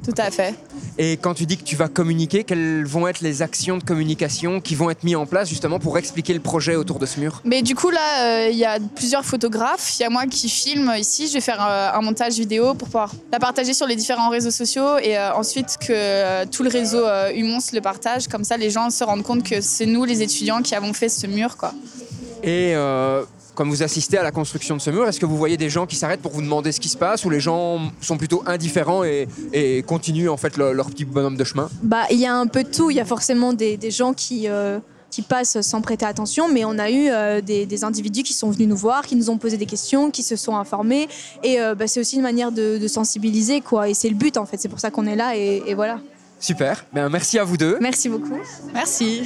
Tout 0.05 0.13
à 0.17 0.29
fait. 0.31 0.53
Et 0.97 1.13
quand 1.15 1.33
tu 1.33 1.45
dis 1.45 1.55
que 1.55 1.63
tu 1.63 1.77
vas 1.77 1.87
communiquer, 1.87 2.43
quelles 2.43 2.83
vont 2.85 3.07
être 3.07 3.21
les 3.21 3.41
actions 3.41 3.77
de 3.77 3.83
communication 3.85 4.59
qui 4.59 4.75
vont 4.75 4.89
être 4.89 5.05
mises 5.05 5.15
en 5.15 5.25
place 5.25 5.47
justement 5.47 5.79
pour 5.79 5.97
expliquer 5.97 6.33
le 6.33 6.41
projet 6.41 6.75
autour 6.75 6.99
de 6.99 7.05
ce 7.05 7.21
mur? 7.21 7.41
Mais 7.45 7.61
du 7.61 7.73
coup, 7.73 7.89
là, 7.89 7.99
euh, 8.25 8.49
il 8.51 8.57
y 8.57 8.65
a 8.65 8.79
plusieurs 8.95 9.23
photographes. 9.23 9.97
Il 9.97 10.03
y 10.03 10.05
a 10.05 10.09
moi 10.09 10.25
qui 10.25 10.49
filme 10.49 10.91
ici. 10.97 11.27
Je 11.29 11.33
vais 11.35 11.41
faire 11.41 11.65
euh, 11.65 11.89
un 11.97 12.01
montage 12.01 12.33
vidéo 12.33 12.73
pour 12.73 12.87
pouvoir 12.89 13.13
la 13.31 13.39
partager 13.39 13.73
sur 13.73 13.87
les 13.87 13.95
différents 13.95 14.27
réseaux 14.29 14.51
sociaux 14.51 14.97
et 15.01 15.17
euh, 15.17 15.33
ensuite 15.35 15.77
que 15.79 16.43
tout 16.47 16.63
le 16.63 16.69
réseau 16.69 17.05
Humons 17.33 17.59
le 17.71 17.79
partage. 17.79 18.27
Comme 18.27 18.43
ça, 18.43 18.57
les 18.57 18.69
gens 18.69 18.89
se 18.89 19.05
rendent 19.05 19.23
compte 19.23 19.43
que 19.49 19.61
c'est 19.61 19.85
nous, 19.85 20.03
les 20.03 20.21
étudiants, 20.21 20.61
qui 20.61 20.75
avons 20.75 20.91
fait 20.91 21.07
ce 21.09 21.27
mur, 21.27 21.55
quoi. 21.55 21.73
Et 22.43 22.73
euh, 22.75 23.23
comme 23.55 23.69
vous 23.69 23.83
assistez 23.83 24.17
à 24.17 24.23
la 24.23 24.31
construction 24.31 24.75
de 24.75 24.81
ce 24.81 24.89
mur, 24.89 25.07
est-ce 25.07 25.19
que 25.19 25.25
vous 25.25 25.37
voyez 25.37 25.57
des 25.57 25.69
gens 25.69 25.85
qui 25.85 25.95
s'arrêtent 25.95 26.21
pour 26.21 26.31
vous 26.31 26.41
demander 26.41 26.71
ce 26.71 26.79
qui 26.79 26.89
se 26.89 26.97
passe 26.97 27.23
ou 27.25 27.29
les 27.29 27.39
gens 27.39 27.79
sont 28.01 28.17
plutôt 28.17 28.43
indifférents 28.45 29.03
et, 29.03 29.27
et 29.53 29.83
continuent 29.83 30.29
en 30.29 30.37
fait 30.37 30.57
le- 30.57 30.73
leur 30.73 30.89
petit 30.89 31.05
bonhomme 31.05 31.37
de 31.37 31.43
chemin? 31.43 31.69
Bah, 31.83 32.03
il 32.11 32.19
y 32.19 32.25
a 32.25 32.33
un 32.35 32.47
peu 32.47 32.63
de 32.63 32.69
tout. 32.69 32.89
Il 32.89 32.97
y 32.97 32.99
a 32.99 33.05
forcément 33.05 33.53
des, 33.53 33.77
des 33.77 33.91
gens 33.91 34.13
qui 34.13 34.47
euh, 34.47 34.79
qui 35.11 35.21
passent 35.21 35.61
sans 35.61 35.81
prêter 35.81 36.05
attention, 36.05 36.51
mais 36.51 36.65
on 36.65 36.79
a 36.79 36.89
eu 36.89 37.07
euh, 37.09 37.39
des, 37.39 37.67
des 37.67 37.83
individus 37.83 38.23
qui 38.23 38.33
sont 38.33 38.49
venus 38.49 38.67
nous 38.67 38.75
voir, 38.75 39.05
qui 39.05 39.15
nous 39.15 39.29
ont 39.29 39.37
posé 39.37 39.57
des 39.57 39.67
questions, 39.67 40.09
qui 40.09 40.23
se 40.23 40.35
sont 40.35 40.57
informés. 40.57 41.07
Et 41.43 41.61
euh, 41.61 41.75
bah, 41.75 41.85
c'est 41.85 41.99
aussi 41.99 42.15
une 42.15 42.23
manière 42.23 42.51
de, 42.51 42.79
de 42.79 42.87
sensibiliser, 42.87 43.61
quoi. 43.61 43.87
Et 43.89 43.93
c'est 43.93 44.09
le 44.09 44.15
but, 44.15 44.37
en 44.37 44.47
fait. 44.47 44.57
C'est 44.59 44.69
pour 44.69 44.79
ça 44.79 44.89
qu'on 44.89 45.05
est 45.05 45.15
là, 45.15 45.37
et, 45.37 45.61
et 45.67 45.75
voilà. 45.75 45.99
Super. 46.39 46.83
Ben, 46.91 47.09
merci 47.09 47.37
à 47.37 47.43
vous 47.43 47.57
deux. 47.57 47.77
Merci 47.79 48.09
beaucoup. 48.09 48.39
Merci. 48.73 49.21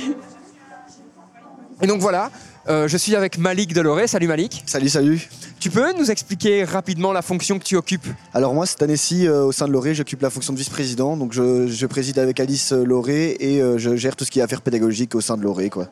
Et 1.81 1.87
donc 1.87 2.01
voilà, 2.01 2.31
euh, 2.69 2.87
je 2.87 2.97
suis 2.97 3.15
avec 3.15 3.37
Malik 3.37 3.73
Deloré. 3.73 4.07
Salut 4.07 4.27
Malik. 4.27 4.63
Salut, 4.65 4.89
salut. 4.89 5.29
Tu 5.59 5.71
peux 5.71 5.91
nous 5.97 6.11
expliquer 6.11 6.63
rapidement 6.63 7.11
la 7.11 7.23
fonction 7.23 7.57
que 7.57 7.63
tu 7.63 7.75
occupes? 7.75 8.07
Alors 8.33 8.53
moi, 8.53 8.67
cette 8.67 8.81
année-ci, 8.83 9.27
euh, 9.27 9.45
au 9.45 9.51
sein 9.51 9.67
de 9.67 9.71
Loré, 9.71 9.95
j'occupe 9.95 10.21
la 10.21 10.29
fonction 10.29 10.53
de 10.53 10.57
vice-président. 10.59 11.17
Donc 11.17 11.33
je, 11.33 11.67
je 11.67 11.85
préside 11.87 12.19
avec 12.19 12.39
Alice 12.39 12.73
euh, 12.73 12.83
Loré 12.83 13.35
et 13.39 13.61
euh, 13.61 13.79
je 13.79 13.95
gère 13.95 14.15
tout 14.15 14.23
ce 14.23 14.29
qui 14.29 14.39
est 14.39 14.43
affaires 14.43 14.61
pédagogiques 14.61 15.15
au 15.15 15.21
sein 15.21 15.35
de 15.35 15.41
Loré. 15.41 15.71
Quoi. 15.71 15.87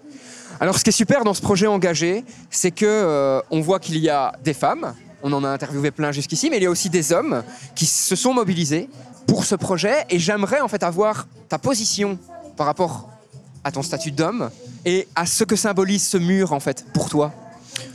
Alors, 0.59 0.77
ce 0.77 0.83
qui 0.83 0.89
est 0.89 0.93
super 0.93 1.23
dans 1.23 1.33
ce 1.33 1.41
projet 1.41 1.65
engagé, 1.65 2.23
c'est 2.51 2.71
que 2.71 3.41
on 3.49 3.59
voit 3.59 3.79
qu'il 3.79 3.97
y 3.97 4.09
a 4.09 4.33
des 4.43 4.53
femmes. 4.53 4.93
On 5.23 5.33
en 5.33 5.43
a 5.43 5.49
interviewé 5.49 5.89
plein 5.89 6.11
jusqu'ici, 6.11 6.49
mais 6.49 6.57
il 6.57 6.63
y 6.63 6.67
a 6.67 6.69
aussi 6.69 6.89
des 6.89 7.11
hommes 7.11 7.43
qui 7.73 7.87
se 7.87 8.15
sont 8.15 8.33
mobilisés 8.33 8.87
pour 9.25 9.45
ce 9.45 9.55
projet. 9.55 10.05
Et 10.09 10.19
j'aimerais 10.19 10.61
en 10.61 10.67
fait 10.67 10.83
avoir 10.83 11.27
ta 11.49 11.57
position 11.57 12.19
par 12.55 12.67
rapport 12.67 13.09
à 13.63 13.71
ton 13.71 13.81
statut 13.81 14.11
d'homme 14.11 14.49
et 14.85 15.07
à 15.15 15.25
ce 15.25 15.43
que 15.43 15.55
symbolise 15.55 16.07
ce 16.07 16.17
mur 16.17 16.53
en 16.53 16.59
fait 16.59 16.85
pour 16.93 17.09
toi. 17.09 17.33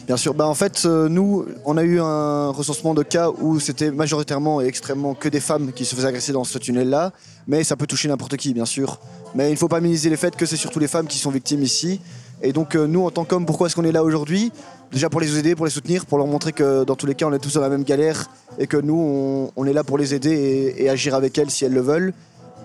Bien 0.06 0.16
sûr, 0.16 0.34
bah, 0.34 0.46
en 0.46 0.54
fait, 0.54 0.82
euh, 0.84 1.08
nous, 1.08 1.46
on 1.64 1.76
a 1.76 1.84
eu 1.84 2.00
un 2.00 2.50
recensement 2.50 2.94
de 2.94 3.02
cas 3.02 3.30
où 3.30 3.60
c'était 3.60 3.90
majoritairement 3.90 4.60
et 4.60 4.66
extrêmement 4.66 5.14
que 5.14 5.28
des 5.28 5.40
femmes 5.40 5.72
qui 5.72 5.84
se 5.84 5.94
faisaient 5.94 6.08
agresser 6.08 6.32
dans 6.32 6.44
ce 6.44 6.58
tunnel-là. 6.58 7.12
Mais 7.46 7.64
ça 7.64 7.76
peut 7.76 7.86
toucher 7.86 8.08
n'importe 8.08 8.36
qui, 8.36 8.52
bien 8.52 8.66
sûr. 8.66 8.98
Mais 9.34 9.48
il 9.48 9.52
ne 9.52 9.56
faut 9.56 9.68
pas 9.68 9.80
minimiser 9.80 10.10
les 10.10 10.16
faits 10.16 10.36
que 10.36 10.46
c'est 10.46 10.56
surtout 10.56 10.80
les 10.80 10.88
femmes 10.88 11.06
qui 11.06 11.18
sont 11.18 11.30
victimes 11.30 11.62
ici. 11.62 12.00
Et 12.42 12.52
donc, 12.52 12.74
euh, 12.74 12.86
nous, 12.86 13.04
en 13.04 13.10
tant 13.10 13.24
qu'hommes, 13.24 13.46
pourquoi 13.46 13.68
est-ce 13.68 13.76
qu'on 13.76 13.84
est 13.84 13.92
là 13.92 14.02
aujourd'hui? 14.02 14.52
Déjà 14.92 15.08
pour 15.08 15.20
les 15.20 15.38
aider, 15.38 15.54
pour 15.54 15.66
les 15.66 15.70
soutenir, 15.70 16.06
pour 16.06 16.18
leur 16.18 16.26
montrer 16.26 16.52
que 16.52 16.84
dans 16.84 16.96
tous 16.96 17.06
les 17.06 17.14
cas, 17.14 17.26
on 17.26 17.32
est 17.32 17.38
tous 17.38 17.54
dans 17.54 17.60
la 17.60 17.68
même 17.68 17.84
galère 17.84 18.28
et 18.58 18.66
que 18.66 18.76
nous, 18.76 19.50
on, 19.54 19.64
est 19.66 19.72
là 19.72 19.84
pour 19.84 19.98
les 19.98 20.14
aider 20.14 20.74
et 20.76 20.88
agir 20.88 21.14
avec 21.14 21.38
elles 21.38 21.50
si 21.50 21.64
elles 21.64 21.72
le 21.72 21.80
veulent. 21.80 22.12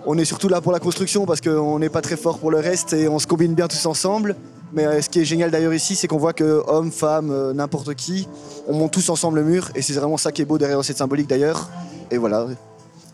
On 0.08 0.16
est 0.18 0.24
surtout 0.24 0.48
là 0.48 0.60
pour 0.60 0.70
la 0.70 0.78
construction 0.78 1.26
parce 1.26 1.40
qu'on 1.40 1.80
n'est 1.80 1.88
pas 1.88 2.00
très 2.00 2.16
fort 2.16 2.38
pour 2.38 2.52
le 2.52 2.60
reste 2.60 2.92
et 2.92 3.08
on 3.08 3.18
se 3.18 3.26
combine 3.26 3.54
bien 3.54 3.66
tous 3.66 3.86
ensemble. 3.86 4.36
Mais 4.72 4.86
euh, 4.86 5.02
ce 5.02 5.08
qui 5.08 5.18
est 5.18 5.24
génial 5.24 5.50
d'ailleurs 5.50 5.74
ici, 5.74 5.96
c'est 5.96 6.06
qu'on 6.06 6.16
voit 6.16 6.32
que 6.32 6.62
hommes, 6.68 6.92
femmes, 6.92 7.30
euh, 7.32 7.52
n'importe 7.52 7.94
qui, 7.94 8.28
on 8.68 8.74
monte 8.74 8.92
tous 8.92 9.10
ensemble 9.10 9.40
le 9.40 9.44
mur 9.44 9.70
et 9.74 9.82
c'est 9.82 9.94
vraiment 9.94 10.16
ça 10.16 10.30
qui 10.30 10.42
est 10.42 10.44
beau 10.44 10.58
derrière 10.58 10.84
cette 10.84 10.98
symbolique 10.98 11.26
d'ailleurs. 11.26 11.68
Et 12.12 12.18
voilà. 12.18 12.46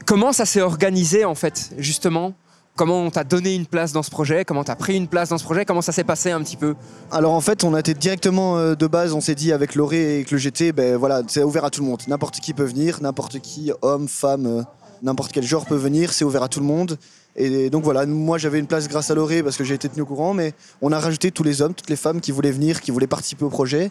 Comment 0.04 0.34
ça 0.34 0.44
s'est 0.44 0.60
organisé 0.60 1.24
en 1.24 1.34
fait, 1.34 1.70
justement? 1.78 2.34
Comment 2.74 3.00
on 3.00 3.10
t'a 3.10 3.24
donné 3.24 3.54
une 3.54 3.66
place 3.66 3.92
dans 3.92 4.02
ce 4.02 4.10
projet? 4.10 4.44
Comment 4.44 4.64
t'as 4.64 4.76
pris 4.76 4.96
une 4.96 5.08
place 5.08 5.30
dans 5.30 5.38
ce 5.38 5.44
projet? 5.44 5.64
Comment 5.64 5.82
ça 5.82 5.92
s'est 5.92 6.04
passé 6.04 6.30
un 6.30 6.42
petit 6.42 6.56
peu? 6.56 6.74
Alors 7.10 7.32
en 7.32 7.40
fait, 7.40 7.64
on 7.64 7.74
a 7.74 7.80
été 7.80 7.94
directement 7.94 8.58
euh, 8.58 8.74
de 8.74 8.86
base, 8.86 9.14
on 9.14 9.20
s'est 9.20 9.34
dit 9.34 9.52
avec 9.52 9.74
Loré 9.74 9.98
et 9.98 10.14
avec 10.16 10.30
le 10.30 10.38
GT, 10.38 10.72
ben 10.72 10.96
voilà, 10.96 11.22
c'est 11.26 11.42
ouvert 11.42 11.64
à 11.64 11.70
tout 11.70 11.82
le 11.82 11.86
monde. 11.88 12.02
N'importe 12.08 12.40
qui 12.40 12.52
peut 12.54 12.64
venir, 12.64 12.98
n'importe 13.02 13.40
qui, 13.40 13.72
homme, 13.82 14.08
femme, 14.08 14.46
euh, 14.46 14.62
n'importe 15.02 15.32
quel 15.32 15.44
genre 15.44 15.66
peut 15.66 15.76
venir, 15.76 16.12
c'est 16.12 16.24
ouvert 16.24 16.42
à 16.42 16.48
tout 16.48 16.60
le 16.60 16.66
monde. 16.66 16.98
Et 17.34 17.70
donc 17.70 17.82
voilà, 17.84 18.04
moi 18.06 18.38
j'avais 18.38 18.58
une 18.58 18.66
place 18.66 18.88
grâce 18.88 19.10
à 19.10 19.14
Loré 19.14 19.42
parce 19.42 19.56
que 19.56 19.64
j'ai 19.64 19.74
été 19.74 19.88
tenu 19.88 20.02
au 20.02 20.06
courant, 20.06 20.34
mais 20.34 20.52
on 20.80 20.92
a 20.92 21.00
rajouté 21.00 21.30
tous 21.30 21.42
les 21.42 21.62
hommes, 21.62 21.74
toutes 21.74 21.90
les 21.90 21.96
femmes 21.96 22.20
qui 22.20 22.30
voulaient 22.30 22.50
venir, 22.50 22.80
qui 22.80 22.90
voulaient 22.90 23.06
participer 23.06 23.44
au 23.44 23.50
projet. 23.50 23.90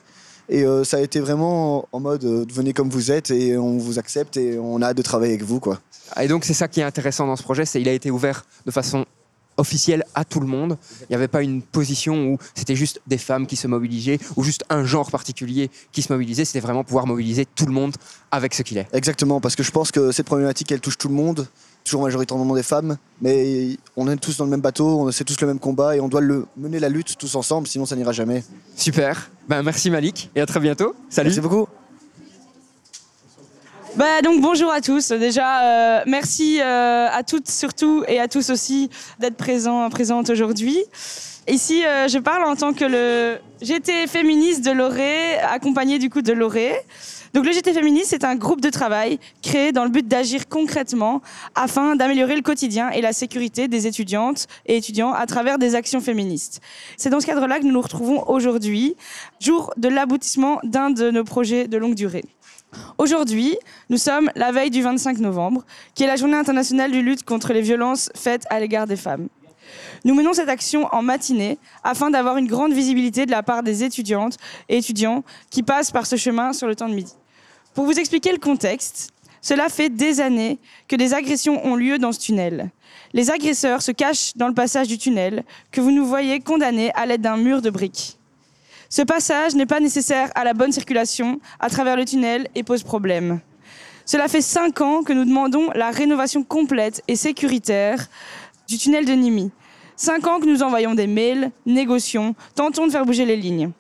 Et 0.50 0.66
euh, 0.66 0.84
ça 0.84 0.98
a 0.98 1.00
été 1.00 1.20
vraiment 1.20 1.88
en 1.92 2.00
mode 2.00 2.26
euh, 2.26 2.46
venez 2.52 2.74
comme 2.74 2.90
vous 2.90 3.12
êtes 3.12 3.32
et 3.32 3.58
on 3.58 3.78
vous 3.78 4.00
accepte 4.00 4.38
et 4.38 4.60
on 4.60 4.82
a 4.82 4.88
hâte 4.88 4.98
de 4.98 5.02
travailler 5.02 5.34
avec 5.34 5.46
vous 5.46 5.60
quoi. 5.60 5.80
Et 6.20 6.28
donc 6.28 6.46
c'est 6.46 6.54
ça 6.54 6.68
qui 6.68 6.82
est 6.82 6.84
intéressant 6.84 7.26
dans 7.26 7.36
ce 7.36 7.44
projet, 7.44 7.66
c'est 7.66 7.80
qu'il 7.80 7.90
a 7.90 7.94
été 7.94 8.12
ouvert 8.12 8.44
de 8.66 8.72
façon 8.72 9.06
officielle 9.62 10.04
à 10.16 10.26
tout 10.26 10.40
le 10.40 10.48
monde. 10.48 10.78
Il 11.02 11.06
n'y 11.12 11.16
avait 11.16 11.28
pas 11.28 11.44
une 11.44 11.62
position 11.62 12.32
où 12.32 12.38
c'était 12.56 12.76
juste 12.76 13.00
des 13.08 13.18
femmes 13.18 13.48
qui 13.48 13.56
se 13.56 13.68
mobilisaient 13.68 14.20
ou 14.36 14.44
juste 14.44 14.66
un 14.70 14.84
genre 14.84 15.10
particulier 15.10 15.70
qui 15.92 16.02
se 16.02 16.12
mobilisait. 16.12 16.46
C'était 16.46 16.60
vraiment 16.60 16.84
pouvoir 16.84 17.08
mobiliser 17.08 17.46
tout 17.46 17.66
le 17.66 17.72
monde 17.72 17.96
avec 18.32 18.54
ce 18.54 18.64
qu'il 18.64 18.78
est. 18.78 18.88
Exactement, 18.92 19.40
parce 19.40 19.56
que 19.56 19.64
je 19.64 19.72
pense 19.72 19.92
que 19.92 20.12
cette 20.12 20.26
problématique 20.26 20.72
elle 20.72 20.82
touche 20.82 20.98
tout 20.98 21.08
le 21.08 21.14
monde, 21.14 21.48
toujours 21.84 22.02
majoritairement 22.02 22.56
des 22.56 22.64
femmes, 22.64 22.98
mais 23.22 23.78
on 23.96 24.10
est 24.10 24.18
tous 24.18 24.38
dans 24.38 24.46
le 24.46 24.52
même 24.52 24.62
bateau, 24.62 25.02
on 25.02 25.12
c'est 25.12 25.24
tous 25.24 25.40
le 25.42 25.48
même 25.48 25.60
combat 25.60 25.96
et 25.96 26.02
on 26.02 26.08
doit 26.08 26.22
le, 26.22 26.46
mener 26.58 26.80
la 26.80 26.90
lutte 26.90 27.18
tous 27.18 27.36
ensemble, 27.36 27.68
sinon 27.68 27.86
ça 27.86 27.96
n'ira 27.96 28.12
jamais. 28.12 28.44
Super. 28.76 29.30
Ben, 29.48 29.62
merci 29.64 29.90
Malik 29.90 30.30
et 30.36 30.42
à 30.42 30.46
très 30.46 30.60
bientôt. 30.60 30.96
Salut. 31.10 31.30
Merci 31.30 31.42
beaucoup. 31.42 31.68
Bah 33.98 34.22
donc 34.24 34.40
bonjour 34.40 34.72
à 34.72 34.80
tous. 34.80 35.10
Déjà 35.10 35.64
euh, 35.64 36.04
merci 36.08 36.62
euh, 36.62 37.10
à 37.12 37.24
toutes 37.24 37.50
surtout 37.50 38.06
et 38.08 38.22
à 38.22 38.30
tous 38.30 38.50
aussi 38.50 38.90
d'être 39.20 39.36
présents 39.36 39.90
présentes 39.90 40.30
aujourd'hui. 40.30 40.78
Ici 41.50 41.86
euh, 41.86 42.08
je 42.08 42.18
parle 42.18 42.46
en 42.46 42.56
tant 42.56 42.72
que 42.72 42.86
le 42.86 43.38
GT 43.62 44.08
féministe 44.08 44.64
de 44.64 44.72
Loré, 44.72 45.38
accompagné 45.40 46.00
du 46.00 46.10
coup 46.10 46.22
de 46.22 46.32
Loré. 46.32 46.72
Donc 47.34 47.46
le 47.46 47.52
GT 47.52 47.74
féministe 47.74 48.08
c'est 48.12 48.24
un 48.24 48.36
groupe 48.36 48.62
de 48.62 48.70
travail 48.70 49.20
créé 49.42 49.74
dans 49.74 49.84
le 49.84 49.90
but 49.90 50.08
d'agir 50.08 50.48
concrètement 50.48 51.22
afin 51.56 51.98
d'améliorer 51.98 52.38
le 52.38 52.44
quotidien 52.44 52.92
et 52.92 53.02
la 53.02 53.12
sécurité 53.12 53.68
des 53.68 53.88
étudiantes 53.88 54.48
et 54.68 54.78
étudiants 54.78 55.12
à 55.12 55.26
travers 55.26 55.58
des 55.58 55.76
actions 55.76 56.00
féministes. 56.00 56.62
C'est 56.96 57.10
dans 57.10 57.20
ce 57.20 57.26
cadre-là 57.26 57.60
que 57.60 57.66
nous 57.66 57.74
nous 57.74 57.82
retrouvons 57.82 58.24
aujourd'hui, 58.30 58.96
jour 59.42 59.74
de 59.76 59.90
l'aboutissement 59.90 60.60
d'un 60.64 60.92
de 60.92 61.12
nos 61.12 61.26
projets 61.26 61.68
de 61.68 61.76
longue 61.78 61.96
durée. 61.96 62.24
Aujourd'hui, 62.98 63.58
nous 63.90 63.98
sommes 63.98 64.30
la 64.36 64.52
veille 64.52 64.70
du 64.70 64.82
25 64.82 65.18
novembre, 65.18 65.66
qui 65.96 66.04
est 66.04 66.08
la 66.08 66.16
journée 66.16 66.38
internationale 66.38 66.92
de 66.92 67.00
lutte 67.00 67.24
contre 67.24 67.52
les 67.52 67.62
violences 67.62 68.12
faites 68.16 68.46
à 68.50 68.60
l'égard 68.60 68.88
des 68.88 68.96
femmes. 68.96 69.28
Nous 70.06 70.14
menons 70.14 70.34
cette 70.34 70.50
action 70.50 70.88
en 70.92 71.02
matinée 71.02 71.58
afin 71.84 72.10
d'avoir 72.10 72.38
une 72.38 72.48
grande 72.48 72.74
visibilité 72.74 73.26
de 73.26 73.32
la 73.32 73.44
part 73.44 73.64
des 73.64 73.84
étudiantes 73.84 74.38
et 74.70 74.78
étudiants 74.78 75.24
qui 75.50 75.64
passent 75.64 75.92
par 75.92 76.06
ce 76.06 76.16
chemin 76.16 76.54
sur 76.54 76.68
le 76.68 76.76
temps 76.76 76.90
de 76.90 76.94
midi. 76.94 77.14
Pour 77.74 77.86
vous 77.86 78.00
expliquer 78.00 78.32
le 78.32 78.38
contexte, 78.38 79.12
cela 79.42 79.70
fait 79.70 79.90
des 79.90 80.22
années 80.22 80.60
que 80.88 80.96
des 80.96 81.14
agressions 81.14 81.66
ont 81.66 81.76
lieu 81.76 81.98
dans 81.98 82.12
ce 82.12 82.20
tunnel. 82.20 82.70
Les 83.14 83.32
agresseurs 83.32 83.82
se 83.82 83.92
cachent 83.92 84.36
dans 84.36 84.48
le 84.48 84.54
passage 84.54 84.88
du 84.88 84.98
tunnel 84.98 85.44
que 85.72 85.82
vous 85.82 85.92
nous 85.92 86.06
voyez 86.06 86.40
condamnés 86.40 86.92
à 86.94 87.06
l'aide 87.06 87.22
d'un 87.22 87.38
mur 87.38 87.62
de 87.62 87.70
briques. 87.70 88.20
Ce 88.94 89.02
passage 89.02 89.56
n'est 89.56 89.66
pas 89.66 89.80
nécessaire 89.80 90.30
à 90.36 90.44
la 90.44 90.54
bonne 90.54 90.74
circulation 90.74 91.40
à 91.62 91.70
travers 91.70 91.96
le 91.96 92.04
tunnel 92.04 92.50
et 92.56 92.64
pose 92.64 92.84
problème. 92.84 93.40
Cela 94.06 94.28
fait 94.28 94.42
cinq 94.42 94.82
ans 94.82 95.02
que 95.02 95.14
nous 95.14 95.24
demandons 95.24 95.70
la 95.74 95.92
rénovation 95.92 96.44
complète 96.44 97.02
et 97.08 97.16
sécuritaire 97.16 98.10
du 98.68 98.78
tunnel 98.78 99.06
de 99.06 99.14
Nimi. 99.14 99.50
Cinq 99.96 100.28
ans 100.28 100.42
que 100.42 100.46
nous 100.46 100.62
envoyons 100.62 100.94
des 100.94 101.08
mails, 101.08 101.52
négocions, 101.66 102.36
tentons 102.54 102.86
de 102.86 102.92
faire 102.92 103.06
bouger 103.06 103.24
les 103.24 103.38
lignes. 103.38 103.72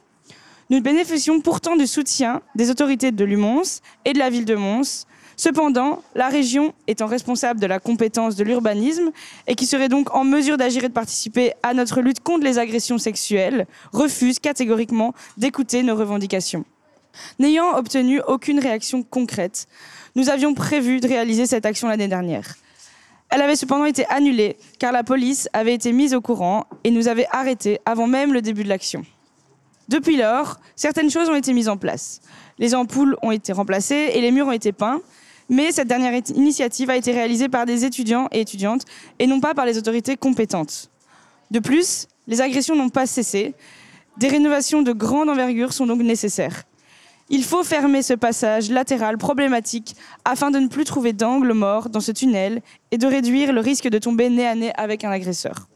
Nous 0.69 0.79
bénéficions 0.79 1.41
pourtant 1.41 1.75
du 1.75 1.87
soutien 1.87 2.41
des 2.55 2.69
autorités 2.69 3.11
de 3.11 3.25
l'UMONS 3.25 3.81
et 4.05 4.13
de 4.13 4.19
la 4.19 4.29
ville 4.29 4.45
de 4.45 4.55
Mons. 4.55 5.07
Cependant, 5.37 6.03
la 6.15 6.29
région 6.29 6.73
étant 6.87 7.07
responsable 7.07 7.59
de 7.59 7.67
la 7.67 7.79
compétence 7.79 8.35
de 8.35 8.43
l'urbanisme 8.43 9.11
et 9.47 9.55
qui 9.55 9.65
serait 9.65 9.89
donc 9.89 10.13
en 10.15 10.23
mesure 10.23 10.57
d'agir 10.57 10.83
et 10.83 10.89
de 10.89 10.93
participer 10.93 11.53
à 11.63 11.73
notre 11.73 12.01
lutte 12.01 12.21
contre 12.21 12.43
les 12.43 12.59
agressions 12.59 12.97
sexuelles, 12.97 13.65
refuse 13.91 14.39
catégoriquement 14.39 15.13
d'écouter 15.37 15.83
nos 15.83 15.95
revendications. 15.95 16.65
N'ayant 17.39 17.75
obtenu 17.75 18.21
aucune 18.27 18.59
réaction 18.59 19.03
concrète, 19.03 19.67
nous 20.15 20.29
avions 20.29 20.53
prévu 20.53 20.99
de 20.99 21.07
réaliser 21.07 21.45
cette 21.45 21.65
action 21.65 21.87
l'année 21.87 22.07
dernière. 22.07 22.55
Elle 23.29 23.41
avait 23.41 23.55
cependant 23.55 23.85
été 23.85 24.05
annulée 24.07 24.57
car 24.77 24.91
la 24.91 25.03
police 25.03 25.47
avait 25.53 25.73
été 25.73 25.93
mise 25.93 26.13
au 26.13 26.21
courant 26.21 26.65
et 26.83 26.91
nous 26.91 27.07
avait 27.07 27.27
arrêtés 27.31 27.79
avant 27.85 28.07
même 28.07 28.33
le 28.33 28.41
début 28.41 28.63
de 28.63 28.69
l'action. 28.69 29.05
Depuis 29.87 30.17
lors, 30.17 30.59
certaines 30.75 31.09
choses 31.09 31.29
ont 31.29 31.35
été 31.35 31.53
mises 31.53 31.69
en 31.69 31.77
place. 31.77 32.21
Les 32.59 32.75
ampoules 32.75 33.17
ont 33.21 33.31
été 33.31 33.53
remplacées 33.53 34.11
et 34.13 34.21
les 34.21 34.31
murs 34.31 34.47
ont 34.47 34.51
été 34.51 34.71
peints, 34.71 35.01
mais 35.51 35.73
cette 35.73 35.89
dernière 35.89 36.13
initiative 36.33 36.89
a 36.89 36.95
été 36.95 37.11
réalisée 37.11 37.49
par 37.49 37.65
des 37.65 37.83
étudiants 37.83 38.29
et 38.31 38.39
étudiantes 38.39 38.85
et 39.19 39.27
non 39.27 39.41
pas 39.41 39.53
par 39.53 39.65
les 39.65 39.77
autorités 39.77 40.15
compétentes. 40.15 40.89
De 41.51 41.59
plus, 41.59 42.07
les 42.25 42.39
agressions 42.39 42.75
n'ont 42.75 42.89
pas 42.89 43.05
cessé. 43.05 43.53
Des 44.17 44.29
rénovations 44.29 44.81
de 44.81 44.93
grande 44.93 45.29
envergure 45.29 45.73
sont 45.73 45.85
donc 45.85 46.01
nécessaires. 46.01 46.63
Il 47.29 47.43
faut 47.43 47.63
fermer 47.63 48.01
ce 48.01 48.13
passage 48.13 48.69
latéral 48.69 49.17
problématique 49.17 49.95
afin 50.23 50.51
de 50.51 50.59
ne 50.59 50.67
plus 50.67 50.85
trouver 50.85 51.11
d'angle 51.11 51.51
mort 51.51 51.89
dans 51.89 51.99
ce 51.99 52.13
tunnel 52.13 52.61
et 52.91 52.97
de 52.97 53.07
réduire 53.07 53.51
le 53.51 53.59
risque 53.59 53.89
de 53.89 53.97
tomber 53.97 54.29
nez 54.29 54.47
à 54.47 54.55
nez 54.55 54.71
avec 54.75 55.03
un 55.03 55.11
agresseur. 55.11 55.67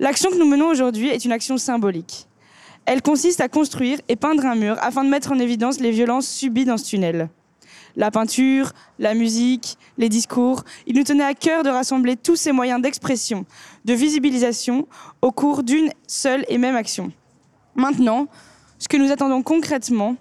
L'action 0.00 0.30
que 0.30 0.38
nous 0.38 0.48
menons 0.48 0.68
aujourd'hui 0.68 1.08
est 1.08 1.24
une 1.24 1.32
action 1.32 1.56
symbolique. 1.56 2.26
Elle 2.84 3.02
consiste 3.02 3.40
à 3.40 3.48
construire 3.48 4.00
et 4.08 4.16
peindre 4.16 4.44
un 4.44 4.56
mur 4.56 4.76
afin 4.80 5.04
de 5.04 5.08
mettre 5.08 5.30
en 5.30 5.38
évidence 5.38 5.78
les 5.78 5.92
violences 5.92 6.28
subies 6.28 6.64
dans 6.64 6.76
ce 6.76 6.84
tunnel. 6.84 7.28
La 7.96 8.10
peinture, 8.10 8.72
la 8.98 9.14
musique, 9.14 9.78
les 9.96 10.10
discours, 10.10 10.64
il 10.86 10.96
nous 10.96 11.02
tenait 11.02 11.24
à 11.24 11.34
cœur 11.34 11.62
de 11.62 11.70
rassembler 11.70 12.16
tous 12.16 12.36
ces 12.36 12.52
moyens 12.52 12.80
d'expression, 12.82 13.46
de 13.86 13.94
visibilisation 13.94 14.86
au 15.22 15.32
cours 15.32 15.62
d'une 15.62 15.90
seule 16.06 16.44
et 16.48 16.58
même 16.58 16.76
action. 16.76 17.10
Maintenant, 17.74 18.28
ce 18.78 18.88
que 18.88 18.98
nous 18.98 19.10
attendons 19.10 19.42
concrètement, 19.42 20.16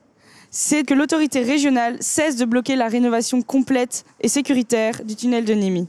c'est 0.49 0.83
que 0.85 0.93
l'autorité 0.93 1.41
régionale 1.41 1.97
cesse 1.99 2.37
de 2.37 2.45
bloquer 2.45 2.77
la 2.77 2.87
rénovation 2.87 3.41
complète 3.41 4.05
et 4.21 4.29
sécuritaire 4.29 5.03
du 5.03 5.17
tunnel 5.17 5.43
de 5.43 5.53
Nemi. 5.53 5.87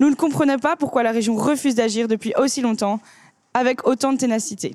Nous 0.00 0.08
ne 0.08 0.14
comprenons 0.14 0.58
pas 0.58 0.74
pourquoi 0.74 1.02
la 1.02 1.12
région 1.12 1.36
refuse 1.36 1.74
d'agir 1.74 2.08
depuis 2.08 2.32
aussi 2.38 2.62
longtemps 2.62 2.98
avec 3.52 3.86
autant 3.86 4.14
de 4.14 4.18
ténacité. 4.18 4.74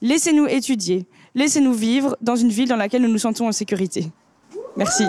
Laissez-nous 0.00 0.48
étudier, 0.48 1.06
laissez-nous 1.36 1.72
vivre 1.72 2.16
dans 2.20 2.34
une 2.34 2.50
ville 2.50 2.68
dans 2.68 2.76
laquelle 2.76 3.02
nous 3.02 3.12
nous 3.12 3.18
sentons 3.18 3.46
en 3.46 3.52
sécurité. 3.52 4.10
Merci. 4.76 5.04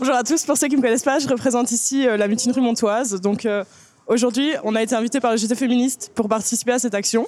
Bonjour 0.00 0.14
à 0.14 0.24
tous, 0.24 0.46
pour 0.46 0.56
ceux 0.56 0.66
qui 0.68 0.76
ne 0.76 0.78
me 0.78 0.82
connaissent 0.82 1.02
pas, 1.02 1.18
je 1.18 1.28
représente 1.28 1.72
ici 1.72 2.08
euh, 2.08 2.16
la 2.16 2.26
mutinerie 2.26 2.62
montoise. 2.62 3.20
Donc 3.20 3.44
euh, 3.44 3.64
aujourd'hui, 4.06 4.52
on 4.64 4.74
a 4.74 4.82
été 4.82 4.94
invité 4.94 5.20
par 5.20 5.30
le 5.30 5.36
JT 5.36 5.54
féministe 5.54 6.10
pour 6.14 6.26
participer 6.26 6.72
à 6.72 6.78
cette 6.78 6.94
action. 6.94 7.26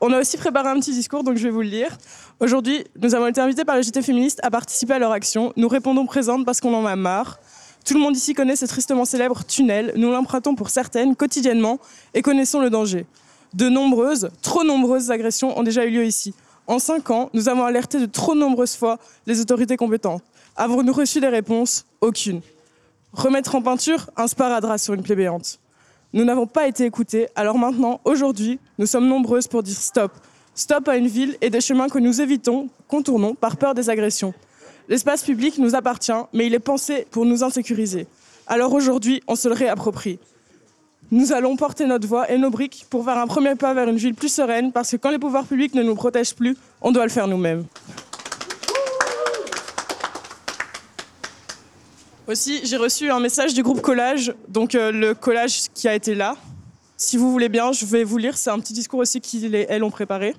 On 0.00 0.12
a 0.12 0.20
aussi 0.20 0.36
préparé 0.36 0.68
un 0.68 0.78
petit 0.78 0.92
discours, 0.92 1.24
donc 1.24 1.36
je 1.38 1.42
vais 1.42 1.50
vous 1.50 1.62
le 1.62 1.66
lire. 1.66 1.98
Aujourd'hui, 2.38 2.84
nous 3.00 3.16
avons 3.16 3.26
été 3.26 3.40
invités 3.40 3.64
par 3.64 3.74
le 3.74 3.82
JT 3.82 4.00
féministe 4.00 4.38
à 4.44 4.50
participer 4.52 4.92
à 4.92 5.00
leur 5.00 5.10
action. 5.10 5.52
Nous 5.56 5.66
répondons 5.66 6.06
présentes 6.06 6.46
parce 6.46 6.60
qu'on 6.60 6.72
en 6.72 6.86
a 6.86 6.94
marre. 6.94 7.40
Tout 7.84 7.94
le 7.94 8.00
monde 8.00 8.14
ici 8.14 8.32
connaît 8.32 8.54
ce 8.54 8.66
tristement 8.66 9.04
célèbre 9.04 9.44
tunnel. 9.44 9.92
Nous 9.96 10.12
l'empruntons 10.12 10.54
pour 10.54 10.70
certaines 10.70 11.16
quotidiennement 11.16 11.80
et 12.14 12.22
connaissons 12.22 12.60
le 12.60 12.70
danger. 12.70 13.06
De 13.54 13.68
nombreuses, 13.68 14.30
trop 14.40 14.62
nombreuses 14.62 15.10
agressions 15.10 15.58
ont 15.58 15.64
déjà 15.64 15.84
eu 15.84 15.90
lieu 15.90 16.04
ici. 16.04 16.32
En 16.68 16.78
cinq 16.78 17.10
ans, 17.10 17.28
nous 17.34 17.48
avons 17.48 17.64
alerté 17.64 17.98
de 17.98 18.06
trop 18.06 18.36
nombreuses 18.36 18.76
fois 18.76 19.00
les 19.26 19.40
autorités 19.40 19.76
compétentes. 19.76 20.22
Avons-nous 20.56 20.92
reçu 20.92 21.18
des 21.20 21.28
réponses? 21.28 21.86
Aucune. 22.02 22.42
Remettre 23.14 23.54
en 23.54 23.62
peinture 23.62 24.10
un 24.18 24.26
sparadrap 24.26 24.78
sur 24.78 24.92
une 24.92 25.02
plaie 25.02 25.16
béante. 25.16 25.58
Nous 26.12 26.24
n'avons 26.24 26.46
pas 26.46 26.68
été 26.68 26.84
écoutés, 26.84 27.28
alors 27.34 27.56
maintenant, 27.56 28.02
aujourd'hui, 28.04 28.58
nous 28.78 28.84
sommes 28.84 29.08
nombreuses 29.08 29.48
pour 29.48 29.62
dire 29.62 29.76
stop. 29.76 30.12
Stop 30.54 30.88
à 30.88 30.96
une 30.96 31.06
ville 31.06 31.38
et 31.40 31.48
des 31.48 31.62
chemins 31.62 31.88
que 31.88 31.98
nous 31.98 32.20
évitons, 32.20 32.68
contournons 32.86 33.34
par 33.34 33.56
peur 33.56 33.74
des 33.74 33.88
agressions. 33.88 34.34
L'espace 34.88 35.22
public 35.22 35.56
nous 35.56 35.74
appartient, 35.74 36.12
mais 36.34 36.46
il 36.46 36.54
est 36.54 36.58
pensé 36.58 37.06
pour 37.10 37.24
nous 37.24 37.42
insécuriser. 37.42 38.06
Alors 38.46 38.74
aujourd'hui, 38.74 39.22
on 39.28 39.36
se 39.36 39.48
le 39.48 39.54
réapproprie. 39.54 40.18
Nous 41.10 41.32
allons 41.32 41.56
porter 41.56 41.86
notre 41.86 42.06
voix 42.06 42.30
et 42.30 42.36
nos 42.36 42.50
briques 42.50 42.86
pour 42.90 43.06
faire 43.06 43.16
un 43.16 43.26
premier 43.26 43.54
pas 43.54 43.72
vers 43.72 43.88
une 43.88 43.96
ville 43.96 44.14
plus 44.14 44.32
sereine, 44.32 44.70
parce 44.70 44.90
que 44.90 44.96
quand 44.98 45.10
les 45.10 45.18
pouvoirs 45.18 45.46
publics 45.46 45.74
ne 45.74 45.82
nous 45.82 45.94
protègent 45.94 46.34
plus, 46.34 46.58
on 46.82 46.92
doit 46.92 47.04
le 47.04 47.10
faire 47.10 47.26
nous-mêmes. 47.26 47.64
Aussi, 52.28 52.60
j'ai 52.64 52.76
reçu 52.76 53.10
un 53.10 53.18
message 53.18 53.52
du 53.52 53.64
groupe 53.64 53.80
Collage, 53.80 54.32
donc 54.46 54.76
euh, 54.76 54.92
le 54.92 55.12
collage 55.12 55.62
qui 55.74 55.88
a 55.88 55.94
été 55.94 56.14
là. 56.14 56.36
Si 56.96 57.16
vous 57.16 57.32
voulez 57.32 57.48
bien, 57.48 57.72
je 57.72 57.84
vais 57.84 58.04
vous 58.04 58.16
lire. 58.16 58.36
C'est 58.36 58.50
un 58.50 58.60
petit 58.60 58.72
discours 58.72 59.00
aussi 59.00 59.20
qu'ils 59.20 59.52
et 59.56 59.66
elles 59.68 59.82
ont 59.82 59.90
préparé. 59.90 60.36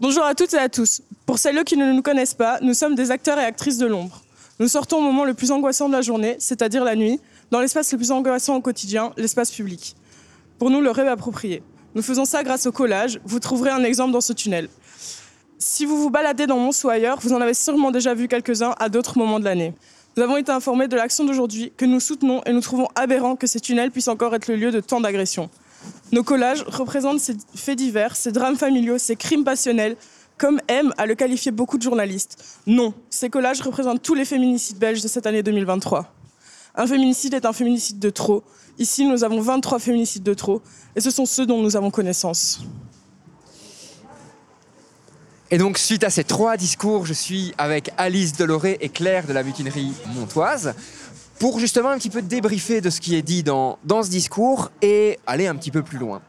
Bonjour 0.00 0.24
à 0.24 0.34
toutes 0.34 0.54
et 0.54 0.58
à 0.58 0.70
tous. 0.70 1.02
Pour 1.26 1.38
celles 1.38 1.62
qui 1.64 1.76
ne 1.76 1.92
nous 1.92 2.00
connaissent 2.00 2.32
pas, 2.32 2.58
nous 2.62 2.72
sommes 2.72 2.94
des 2.94 3.10
acteurs 3.10 3.38
et 3.38 3.44
actrices 3.44 3.76
de 3.76 3.84
l'ombre. 3.84 4.22
Nous 4.60 4.68
sortons 4.68 4.96
au 4.96 5.00
moment 5.02 5.24
le 5.24 5.34
plus 5.34 5.50
angoissant 5.50 5.88
de 5.88 5.92
la 5.92 6.00
journée, 6.00 6.36
c'est-à-dire 6.38 6.84
la 6.84 6.96
nuit, 6.96 7.20
dans 7.50 7.60
l'espace 7.60 7.92
le 7.92 7.98
plus 7.98 8.10
angoissant 8.10 8.56
au 8.56 8.62
quotidien, 8.62 9.12
l'espace 9.18 9.50
public. 9.50 9.94
Pour 10.58 10.70
nous, 10.70 10.80
le 10.80 10.90
rêve 10.90 11.08
approprié. 11.08 11.62
Nous 11.94 12.02
faisons 12.02 12.24
ça 12.24 12.42
grâce 12.42 12.64
au 12.64 12.72
collage. 12.72 13.20
Vous 13.26 13.40
trouverez 13.40 13.70
un 13.70 13.84
exemple 13.84 14.12
dans 14.12 14.22
ce 14.22 14.32
tunnel. 14.32 14.70
Si 15.58 15.84
vous 15.84 15.98
vous 15.98 16.08
baladez 16.08 16.46
dans 16.46 16.56
Mons 16.56 16.82
ou 16.84 16.88
ailleurs, 16.88 17.20
vous 17.20 17.34
en 17.34 17.42
avez 17.42 17.54
sûrement 17.54 17.90
déjà 17.90 18.14
vu 18.14 18.26
quelques-uns 18.26 18.74
à 18.78 18.88
d'autres 18.88 19.18
moments 19.18 19.38
de 19.38 19.44
l'année. 19.44 19.74
Nous 20.16 20.22
avons 20.22 20.36
été 20.36 20.52
informés 20.52 20.88
de 20.88 20.96
l'action 20.96 21.24
d'aujourd'hui 21.24 21.72
que 21.74 21.86
nous 21.86 21.98
soutenons 21.98 22.42
et 22.44 22.52
nous 22.52 22.60
trouvons 22.60 22.88
aberrant 22.94 23.34
que 23.34 23.46
ces 23.46 23.60
tunnels 23.60 23.90
puissent 23.90 24.08
encore 24.08 24.34
être 24.34 24.46
le 24.46 24.56
lieu 24.56 24.70
de 24.70 24.80
tant 24.80 25.00
d'agressions. 25.00 25.48
Nos 26.12 26.22
collages 26.22 26.64
représentent 26.66 27.18
ces 27.18 27.34
faits 27.54 27.78
divers, 27.78 28.14
ces 28.14 28.30
drames 28.30 28.56
familiaux, 28.56 28.98
ces 28.98 29.16
crimes 29.16 29.42
passionnels, 29.42 29.96
comme 30.36 30.60
aiment 30.68 30.92
à 30.98 31.06
le 31.06 31.14
qualifier 31.14 31.50
beaucoup 31.50 31.78
de 31.78 31.82
journalistes. 31.82 32.58
Non, 32.66 32.92
ces 33.08 33.30
collages 33.30 33.62
représentent 33.62 34.02
tous 34.02 34.14
les 34.14 34.26
féminicides 34.26 34.78
belges 34.78 35.02
de 35.02 35.08
cette 35.08 35.26
année 35.26 35.42
2023. 35.42 36.12
Un 36.74 36.86
féminicide 36.86 37.32
est 37.32 37.46
un 37.46 37.54
féminicide 37.54 37.98
de 37.98 38.10
trop. 38.10 38.42
Ici, 38.78 39.06
nous 39.06 39.24
avons 39.24 39.40
23 39.40 39.78
féminicides 39.78 40.22
de 40.22 40.34
trop, 40.34 40.60
et 40.94 41.00
ce 41.00 41.10
sont 41.10 41.24
ceux 41.24 41.46
dont 41.46 41.62
nous 41.62 41.74
avons 41.76 41.90
connaissance. 41.90 42.60
Et 45.52 45.58
donc, 45.58 45.76
suite 45.76 46.02
à 46.02 46.08
ces 46.08 46.24
trois 46.24 46.56
discours, 46.56 47.04
je 47.04 47.12
suis 47.12 47.52
avec 47.58 47.90
Alice 47.98 48.32
Deloré 48.32 48.78
et 48.80 48.88
Claire 48.88 49.26
de 49.26 49.34
la 49.34 49.42
mutinerie 49.42 49.92
montoise 50.14 50.72
pour 51.38 51.60
justement 51.60 51.90
un 51.90 51.98
petit 51.98 52.08
peu 52.08 52.22
débriefer 52.22 52.80
de 52.80 52.88
ce 52.88 53.02
qui 53.02 53.16
est 53.16 53.22
dit 53.22 53.42
dans, 53.42 53.78
dans 53.84 54.02
ce 54.02 54.08
discours 54.08 54.70
et 54.80 55.18
aller 55.26 55.46
un 55.46 55.54
petit 55.54 55.70
peu 55.70 55.82
plus 55.82 55.98
loin. 55.98 56.22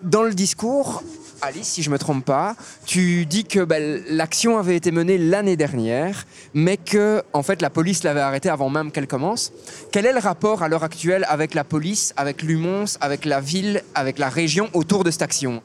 Dans 0.00 0.22
le 0.22 0.32
discours, 0.32 1.02
Alice, 1.40 1.66
si 1.66 1.82
je 1.82 1.90
ne 1.90 1.94
me 1.94 1.98
trompe 1.98 2.24
pas, 2.24 2.54
tu 2.86 3.26
dis 3.26 3.42
que 3.42 3.64
bah, 3.64 3.80
l'action 3.80 4.58
avait 4.58 4.76
été 4.76 4.92
menée 4.92 5.18
l'année 5.18 5.56
dernière, 5.56 6.24
mais 6.54 6.76
que 6.76 7.24
en 7.32 7.42
fait 7.42 7.62
la 7.62 7.70
police 7.70 8.04
l'avait 8.04 8.20
arrêtée 8.20 8.48
avant 8.48 8.70
même 8.70 8.92
qu'elle 8.92 9.08
commence. 9.08 9.50
Quel 9.90 10.06
est 10.06 10.12
le 10.12 10.20
rapport 10.20 10.62
à 10.62 10.68
l'heure 10.68 10.84
actuelle 10.84 11.26
avec 11.28 11.54
la 11.54 11.64
police, 11.64 12.14
avec 12.16 12.42
l'UMONS, 12.42 12.96
avec 13.00 13.24
la 13.24 13.40
ville, 13.40 13.82
avec 13.96 14.20
la 14.20 14.28
région 14.28 14.70
autour 14.72 15.02
de 15.02 15.10
cette 15.10 15.22
action? 15.22 15.62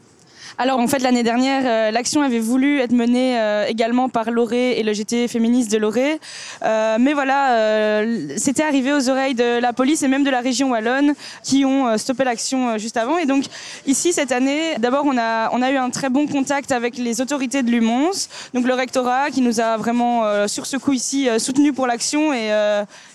Alors 0.57 0.79
en 0.79 0.87
fait 0.87 0.99
l'année 0.99 1.23
dernière, 1.23 1.63
euh, 1.65 1.91
l'action 1.91 2.21
avait 2.21 2.39
voulu 2.39 2.79
être 2.79 2.91
menée 2.91 3.39
euh, 3.39 3.65
également 3.67 4.09
par 4.09 4.31
Loré 4.31 4.79
et 4.79 4.83
le 4.83 4.93
GT 4.93 5.27
féministe 5.27 5.71
de 5.71 5.77
Loré. 5.77 6.19
Euh, 6.63 6.97
mais 6.99 7.13
voilà, 7.13 8.03
c'était 8.37 8.63
arrivé 8.63 8.93
aux 8.93 9.09
oreilles 9.09 9.35
de 9.35 9.59
la 9.59 9.73
police 9.73 10.03
et 10.03 10.07
même 10.07 10.23
de 10.23 10.29
la 10.29 10.41
région 10.41 10.71
wallonne 10.71 11.13
qui 11.43 11.65
ont 11.65 11.97
stoppé 11.97 12.23
l'action 12.23 12.77
juste 12.77 12.97
avant. 12.97 13.17
Et 13.17 13.25
donc 13.25 13.45
ici 13.85 14.13
cette 14.13 14.31
année, 14.31 14.75
d'abord 14.77 15.05
on 15.05 15.17
a, 15.17 15.49
on 15.51 15.61
a 15.61 15.71
eu 15.71 15.77
un 15.77 15.89
très 15.89 16.09
bon 16.09 16.27
contact 16.27 16.71
avec 16.71 16.97
les 16.97 17.21
autorités 17.21 17.63
de 17.63 17.69
l'UMONS, 17.69 18.27
donc 18.53 18.65
le 18.65 18.73
rectorat 18.73 19.29
qui 19.29 19.41
nous 19.41 19.59
a 19.59 19.77
vraiment 19.77 20.47
sur 20.47 20.65
ce 20.65 20.77
coup 20.77 20.93
ici 20.93 21.27
soutenu 21.37 21.73
pour 21.73 21.87
l'action 21.87 22.33
et, 22.33 22.51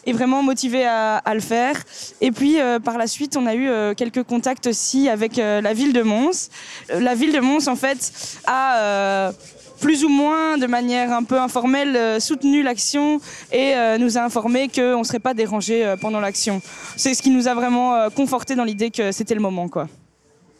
et, 0.06 0.12
vraiment 0.12 0.42
motivé 0.42 0.86
à, 0.86 1.34
le 1.34 1.40
faire. 1.40 1.76
Et 2.20 2.30
puis 2.30 2.58
par 2.84 2.98
la 2.98 3.06
suite, 3.06 3.36
on 3.36 3.46
a 3.46 3.54
eu 3.54 3.94
quelques 3.94 4.22
contacts 4.22 4.66
aussi 4.66 5.08
avec 5.08 5.36
la 5.36 5.72
ville 5.72 5.92
de 5.92 6.02
Mons. 6.02 6.50
La 6.88 7.14
de 7.30 7.40
Mons, 7.40 7.68
en 7.68 7.76
fait, 7.76 8.12
a 8.46 8.78
euh, 8.78 9.32
plus 9.80 10.04
ou 10.04 10.08
moins 10.08 10.58
de 10.58 10.66
manière 10.66 11.12
un 11.12 11.22
peu 11.22 11.38
informelle 11.38 11.96
euh, 11.96 12.20
soutenu 12.20 12.62
l'action 12.62 13.20
et 13.52 13.74
euh, 13.74 13.98
nous 13.98 14.18
a 14.18 14.22
informé 14.22 14.68
qu'on 14.68 14.98
ne 14.98 15.04
serait 15.04 15.20
pas 15.20 15.34
dérangé 15.34 15.94
pendant 16.00 16.20
l'action. 16.20 16.60
C'est 16.96 17.14
ce 17.14 17.22
qui 17.22 17.30
nous 17.30 17.48
a 17.48 17.54
vraiment 17.54 18.10
conforté 18.10 18.54
dans 18.54 18.64
l'idée 18.64 18.90
que 18.90 19.12
c'était 19.12 19.34
le 19.34 19.40
moment. 19.40 19.68
quoi. 19.68 19.88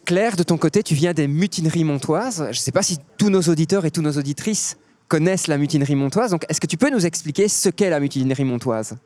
Claire, 0.05 0.37
de 0.37 0.43
ton 0.43 0.59
côté, 0.59 0.83
tu 0.83 0.95
viens 0.95 1.13
des 1.13 1.27
mutineries 1.27 1.85
montoises. 1.85 2.45
Je 2.51 2.59
ne 2.59 2.63
sais 2.63 2.73
pas 2.73 2.83
si 2.83 2.99
tous 3.19 3.31
nos 3.31 3.43
auditeurs 3.43 3.85
et 3.85 3.91
toutes 3.91 4.05
nos 4.05 4.19
auditrices 4.19 4.77
connaissent 5.09 5.47
la 5.47 5.59
mutinerie 5.59 5.95
montoise. 5.95 6.31
Donc, 6.31 6.45
est-ce 6.49 6.61
que 6.61 6.67
tu 6.67 6.77
peux 6.77 6.91
nous 6.91 7.07
expliquer 7.07 7.49
ce 7.49 7.69
qu'est 7.69 7.91
la 7.91 8.01
mutinerie 8.01 8.45
montoise? 8.45 8.97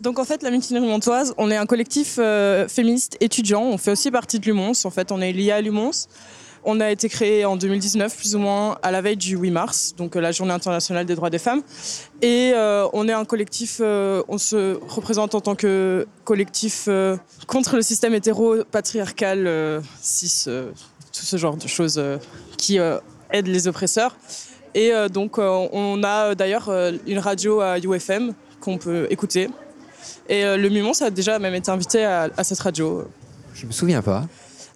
Donc 0.00 0.20
en 0.20 0.24
fait, 0.24 0.44
la 0.44 0.52
mutinerie 0.52 0.86
montoise, 0.86 1.34
on 1.38 1.50
est 1.50 1.56
un 1.56 1.66
collectif 1.66 2.20
féministe 2.68 3.16
étudiant. 3.18 3.62
On 3.62 3.78
fait 3.78 3.90
aussi 3.90 4.12
partie 4.12 4.38
de 4.38 4.46
l'UMONS. 4.46 4.84
En 4.84 4.90
fait, 4.90 5.10
on 5.10 5.20
est 5.20 5.32
lié 5.32 5.50
à 5.50 5.60
l'UMONS. 5.60 6.06
On 6.64 6.80
a 6.80 6.90
été 6.90 7.08
créé 7.08 7.44
en 7.44 7.56
2019, 7.56 8.16
plus 8.16 8.34
ou 8.34 8.38
moins 8.38 8.78
à 8.82 8.90
la 8.90 9.00
veille 9.00 9.16
du 9.16 9.36
8 9.36 9.50
mars, 9.50 9.94
donc 9.96 10.16
euh, 10.16 10.20
la 10.20 10.32
journée 10.32 10.52
internationale 10.52 11.06
des 11.06 11.14
droits 11.14 11.30
des 11.30 11.38
femmes. 11.38 11.62
Et 12.20 12.52
euh, 12.54 12.86
on 12.92 13.08
est 13.08 13.12
un 13.12 13.24
collectif, 13.24 13.78
euh, 13.80 14.22
on 14.28 14.38
se 14.38 14.78
représente 14.88 15.34
en 15.34 15.40
tant 15.40 15.54
que 15.54 16.06
collectif 16.24 16.88
contre 17.46 17.76
le 17.76 17.82
système 17.82 18.14
hétéro-patriarcal, 18.14 19.82
cis, 20.00 20.44
tout 20.46 21.24
ce 21.24 21.36
genre 21.36 21.56
de 21.56 21.66
choses 21.66 22.02
qui 22.56 22.78
aident 23.30 23.46
les 23.46 23.68
oppresseurs. 23.68 24.16
Et 24.74 24.92
donc 25.10 25.38
on 25.38 26.02
a 26.04 26.34
d'ailleurs 26.34 26.70
une 27.06 27.18
radio 27.18 27.60
à 27.60 27.78
UFM 27.78 28.34
qu'on 28.60 28.76
peut 28.78 29.06
écouter. 29.10 29.48
Et 30.28 30.42
le 30.44 30.68
Mumon, 30.68 30.92
ça 30.92 31.06
a 31.06 31.10
déjà 31.10 31.38
même 31.38 31.54
été 31.54 31.70
invité 31.70 32.04
à, 32.04 32.28
à 32.36 32.44
cette 32.44 32.60
radio. 32.60 33.04
Je 33.54 33.66
me 33.66 33.72
souviens 33.72 34.02
pas. 34.02 34.26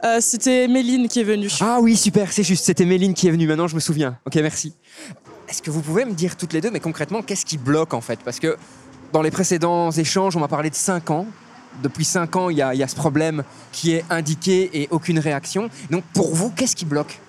Euh, 0.04 0.18
c'était 0.20 0.66
Méline 0.66 1.08
qui 1.08 1.20
est 1.20 1.24
venue. 1.24 1.48
Ah 1.60 1.78
oui, 1.80 1.96
super, 1.96 2.32
c'est 2.32 2.42
juste, 2.42 2.64
c'était 2.64 2.84
Méline 2.84 3.14
qui 3.14 3.28
est 3.28 3.30
venue. 3.30 3.46
Maintenant, 3.46 3.68
je 3.68 3.74
me 3.74 3.80
souviens. 3.80 4.18
Ok, 4.26 4.34
merci. 4.36 4.74
Est-ce 5.48 5.62
que 5.62 5.70
vous 5.70 5.80
pouvez 5.80 6.04
me 6.04 6.12
dire 6.12 6.36
toutes 6.36 6.52
les 6.52 6.60
deux, 6.60 6.70
mais 6.70 6.80
concrètement, 6.80 7.22
qu'est-ce 7.22 7.46
qui 7.46 7.58
bloque 7.58 7.94
en 7.94 8.00
fait? 8.00 8.18
Parce 8.24 8.40
que 8.40 8.56
dans 9.12 9.22
les 9.22 9.30
précédents 9.30 9.90
échanges, 9.90 10.36
on 10.36 10.40
m'a 10.40 10.48
parlé 10.48 10.70
de 10.70 10.74
5 10.74 11.10
ans. 11.10 11.26
Depuis 11.82 12.04
5 12.04 12.36
ans, 12.36 12.50
il 12.50 12.56
y, 12.56 12.62
a 12.62 12.88
ce 12.88 12.96
problème 12.96 13.44
qui 13.70 13.92
est 13.92 14.04
indiqué 14.10 14.70
et 14.74 14.88
aucune 14.90 15.18
réaction. 15.18 15.70
Donc 15.90 16.04
pour 16.14 16.34
vous, 16.34 16.50
qu'est-ce 16.50 16.76
qui 16.76 16.84
bloque? 16.84 17.20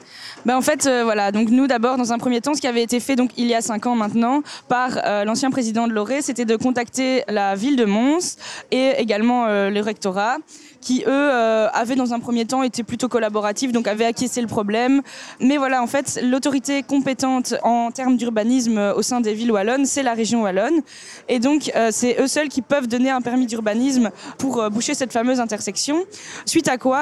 Ben 0.46 0.58
en 0.58 0.62
fait, 0.62 0.86
euh, 0.86 1.04
voilà. 1.04 1.32
Donc 1.32 1.50
nous, 1.50 1.68
d'abord, 1.68 1.98
dans 1.98 2.12
un 2.14 2.18
premier 2.18 2.42
temps, 2.42 2.54
ce 2.54 2.62
qui 2.62 2.68
avait 2.68 2.84
été 2.84 3.00
fait 3.00 3.16
donc 3.16 3.32
il 3.38 3.48
y 3.48 3.56
a 3.56 3.62
cinq 3.62 3.86
ans 3.86 3.96
maintenant 3.96 4.42
par 4.68 5.00
euh, 5.06 5.24
l'ancien 5.24 5.52
président 5.52 5.88
de 5.88 5.94
l'Oré, 5.94 6.22
c'était 6.22 6.46
de 6.46 6.56
contacter 6.56 7.24
la 7.28 7.56
ville 7.56 7.76
de 7.76 7.86
Mons 7.86 8.38
et 8.72 8.92
également 8.98 9.48
le 9.48 9.82
rectorat 9.82 10.38
qui 10.84 11.04
eux 11.08 11.10
euh, 11.10 11.70
avaient 11.74 11.96
dans 11.96 12.14
un 12.14 12.20
premier 12.20 12.46
temps 12.46 12.62
été 12.62 12.84
plutôt 12.84 13.08
collaboratifs, 13.08 13.72
donc 13.72 13.88
avaient 13.88 14.06
acquiescé 14.06 14.42
le 14.42 14.48
problème. 14.48 15.02
Mais 15.40 15.58
voilà, 15.58 15.82
en 15.82 15.88
fait, 15.88 16.20
l'autorité 16.22 16.84
compétente 16.84 17.56
en 17.64 17.92
termes 17.92 18.18
d'urbanisme 18.18 18.78
euh, 18.78 18.94
au 18.94 19.02
sein 19.02 19.22
des 19.22 19.34
villes 19.34 19.52
wallonnes, 19.52 19.86
c'est 19.86 20.04
la 20.04 20.14
région 20.14 20.44
wallonne. 20.44 20.82
Et 21.30 21.40
donc, 21.40 21.72
euh, 21.76 21.90
c'est 21.92 22.20
eux 22.20 22.28
seuls 22.28 22.50
qui 22.50 22.62
peuvent 22.62 22.88
donner 22.88 23.10
un 23.10 23.22
permis 23.22 23.48
d'urbanisme 23.48 24.12
pour 24.38 24.70
boucher 24.70 24.94
cette 24.94 25.14
fameuse 25.14 25.40
intersection. 25.40 26.04
Suite 26.46 26.68
à 26.68 26.78
quoi, 26.78 27.02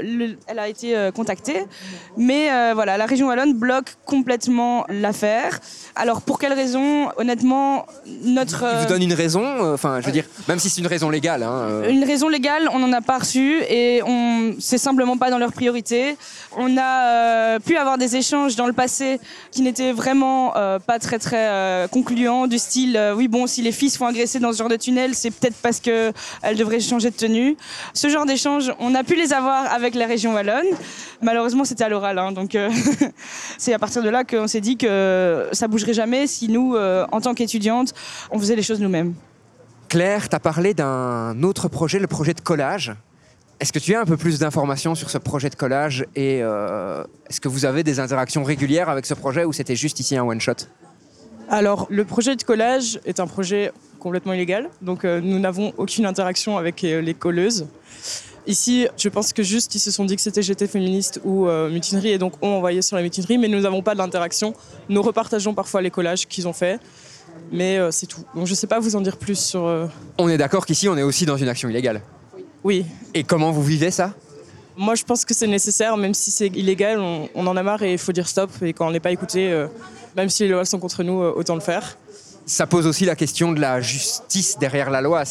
elle 0.00 0.58
a 0.58 0.68
été 0.68 1.10
contactée. 1.14 1.64
Mais 2.16 2.48
voilà, 2.74 2.96
la 2.96 3.06
région 3.06 3.28
wallonne 3.28 3.54
bloque 3.54 3.96
complètement 4.04 4.84
l'affaire. 4.88 5.60
Alors, 5.96 6.22
pour 6.22 6.38
quelle 6.38 6.52
raison? 6.52 7.08
Honnêtement, 7.16 7.86
notre... 8.24 8.64
Il 8.74 8.82
vous 8.82 8.92
donne 8.92 9.02
une 9.02 9.14
raison 9.14 9.40
Enfin, 9.72 10.00
je 10.00 10.06
veux 10.06 10.12
dire, 10.12 10.24
même 10.48 10.58
si 10.58 10.70
c'est 10.70 10.80
une 10.80 10.86
raison 10.86 11.10
légale. 11.10 11.42
Hein, 11.42 11.82
Une 11.88 12.04
raison 12.04 12.28
légale, 12.28 12.68
on 12.72 12.82
en 12.82 12.92
a 12.92 13.00
pas 13.00 13.18
reçu 13.18 13.62
et 13.68 14.02
on 14.06 14.54
c'est 14.58 14.78
simplement 14.78 15.16
pas 15.16 15.30
dans 15.30 15.38
leurs 15.38 15.52
priorités. 15.52 16.16
On 16.56 16.76
a 16.76 17.04
euh, 17.06 17.58
pu 17.58 17.76
avoir 17.76 17.98
des 17.98 18.16
échanges 18.16 18.56
dans 18.56 18.66
le 18.66 18.72
passé 18.72 19.20
qui 19.50 19.62
n'étaient 19.62 19.92
vraiment 19.92 20.56
euh, 20.56 20.78
pas 20.78 20.98
très 20.98 21.18
très 21.18 21.48
euh, 21.48 21.88
concluants 21.88 22.46
du 22.46 22.58
style 22.58 22.96
euh, 22.96 23.14
oui 23.14 23.28
bon 23.28 23.46
si 23.46 23.62
les 23.62 23.72
filles 23.72 23.90
se 23.90 23.98
font 23.98 24.06
agresser 24.06 24.38
dans 24.38 24.52
ce 24.52 24.58
genre 24.58 24.68
de 24.68 24.76
tunnel 24.76 25.14
c'est 25.14 25.30
peut-être 25.30 25.56
parce 25.62 25.80
que 25.80 26.12
elles 26.42 26.56
devraient 26.56 26.80
changer 26.80 27.10
de 27.10 27.16
tenue. 27.16 27.56
Ce 27.94 28.08
genre 28.08 28.26
d'échanges 28.26 28.72
on 28.78 28.94
a 28.94 29.04
pu 29.04 29.14
les 29.14 29.32
avoir 29.32 29.72
avec 29.72 29.94
la 29.94 30.06
région 30.06 30.34
wallonne. 30.34 30.66
Malheureusement 31.22 31.64
c'était 31.64 31.84
à 31.84 31.88
l'oral 31.88 32.18
hein, 32.18 32.32
donc 32.32 32.49
euh, 32.54 32.70
c'est 33.58 33.72
à 33.72 33.78
partir 33.78 34.02
de 34.02 34.08
là 34.08 34.24
qu'on 34.24 34.46
s'est 34.46 34.60
dit 34.60 34.76
que 34.76 35.48
ça 35.52 35.68
bougerait 35.68 35.94
jamais 35.94 36.26
si 36.26 36.48
nous 36.48 36.74
euh, 36.74 37.06
en 37.12 37.20
tant 37.20 37.34
qu'étudiantes 37.34 37.94
on 38.30 38.38
faisait 38.38 38.56
les 38.56 38.62
choses 38.62 38.80
nous-mêmes. 38.80 39.14
Claire, 39.88 40.28
tu 40.28 40.36
as 40.36 40.40
parlé 40.40 40.72
d'un 40.72 41.42
autre 41.42 41.68
projet, 41.68 41.98
le 41.98 42.06
projet 42.06 42.32
de 42.32 42.40
collage. 42.40 42.94
Est-ce 43.58 43.72
que 43.72 43.78
tu 43.78 43.94
as 43.94 44.00
un 44.00 44.04
peu 44.04 44.16
plus 44.16 44.38
d'informations 44.38 44.94
sur 44.94 45.10
ce 45.10 45.18
projet 45.18 45.50
de 45.50 45.54
collage 45.54 46.06
et 46.14 46.40
euh, 46.42 47.04
est-ce 47.28 47.40
que 47.40 47.48
vous 47.48 47.66
avez 47.66 47.82
des 47.82 48.00
interactions 48.00 48.42
régulières 48.42 48.88
avec 48.88 49.04
ce 49.04 49.14
projet 49.14 49.44
ou 49.44 49.52
c'était 49.52 49.76
juste 49.76 50.00
ici 50.00 50.16
un 50.16 50.24
one-shot 50.24 50.66
Alors, 51.50 51.86
le 51.90 52.04
projet 52.04 52.36
de 52.36 52.42
collage 52.42 53.00
est 53.04 53.20
un 53.20 53.26
projet 53.26 53.72
complètement 53.98 54.32
illégal, 54.32 54.70
donc 54.80 55.04
euh, 55.04 55.20
nous 55.20 55.38
n'avons 55.38 55.74
aucune 55.76 56.06
interaction 56.06 56.56
avec 56.56 56.80
les 56.80 57.14
colleuses. 57.14 57.66
Ici, 58.50 58.88
je 58.96 59.08
pense 59.08 59.32
que 59.32 59.44
juste 59.44 59.72
ils 59.76 59.78
se 59.78 59.92
sont 59.92 60.04
dit 60.04 60.16
que 60.16 60.22
c'était 60.22 60.42
GT 60.42 60.66
féministe 60.66 61.20
ou 61.24 61.46
euh, 61.46 61.70
mutinerie 61.70 62.10
et 62.10 62.18
donc 62.18 62.32
ont 62.42 62.56
envoyé 62.56 62.82
sur 62.82 62.96
la 62.96 63.02
mutinerie, 63.02 63.38
mais 63.38 63.46
nous 63.46 63.60
n'avons 63.60 63.80
pas 63.80 63.94
d'interaction. 63.94 64.54
Nous 64.88 65.00
repartageons 65.02 65.54
parfois 65.54 65.80
les 65.82 65.90
collages 65.92 66.26
qu'ils 66.26 66.48
ont 66.48 66.52
faits, 66.52 66.80
mais 67.52 67.78
euh, 67.78 67.92
c'est 67.92 68.06
tout. 68.06 68.22
Donc 68.34 68.46
je 68.46 68.50
ne 68.50 68.56
sais 68.56 68.66
pas 68.66 68.80
vous 68.80 68.96
en 68.96 69.02
dire 69.02 69.16
plus 69.18 69.38
sur. 69.38 69.64
euh, 69.66 69.86
On 70.18 70.28
est 70.28 70.36
d'accord 70.36 70.66
qu'ici 70.66 70.88
on 70.88 70.96
est 70.96 71.02
aussi 71.04 71.26
dans 71.26 71.36
une 71.36 71.48
action 71.48 71.68
illégale. 71.68 72.02
Oui, 72.64 72.84
Et 73.14 73.22
comment 73.22 73.52
vous 73.52 73.62
vivez 73.62 73.92
ça? 73.92 74.14
Moi 74.76 74.96
je 74.96 75.04
pense 75.04 75.24
que 75.24 75.32
c'est 75.32 75.46
nécessaire, 75.46 75.96
même 75.96 76.14
si 76.14 76.32
c'est 76.32 76.48
illégal, 76.48 76.98
on, 76.98 77.28
on 77.36 77.46
en 77.46 77.56
a 77.56 77.62
marre 77.62 77.84
et 77.84 77.92
il 77.92 77.98
faut 77.98 78.12
dire 78.12 78.26
stop. 78.26 78.50
Et 78.62 78.72
quand 78.72 78.88
on 78.88 78.90
n'est 78.90 78.98
pas 79.00 79.12
écouté, 79.12 79.52
euh, 79.52 79.68
même 80.16 80.28
si 80.28 80.42
les 80.42 80.48
lois 80.48 80.64
sont 80.64 80.80
contre 80.80 81.04
nous, 81.04 81.22
euh, 81.22 81.32
autant 81.36 81.54
le 81.54 81.60
faire. 81.60 81.96
Ça 82.50 82.66
pose 82.66 82.88
aussi 82.88 83.04
la 83.04 83.14
question 83.14 83.52
de 83.52 83.60
la 83.60 83.80
justice 83.80 84.58
derrière 84.58 84.90
la 84.90 85.00
loi. 85.00 85.22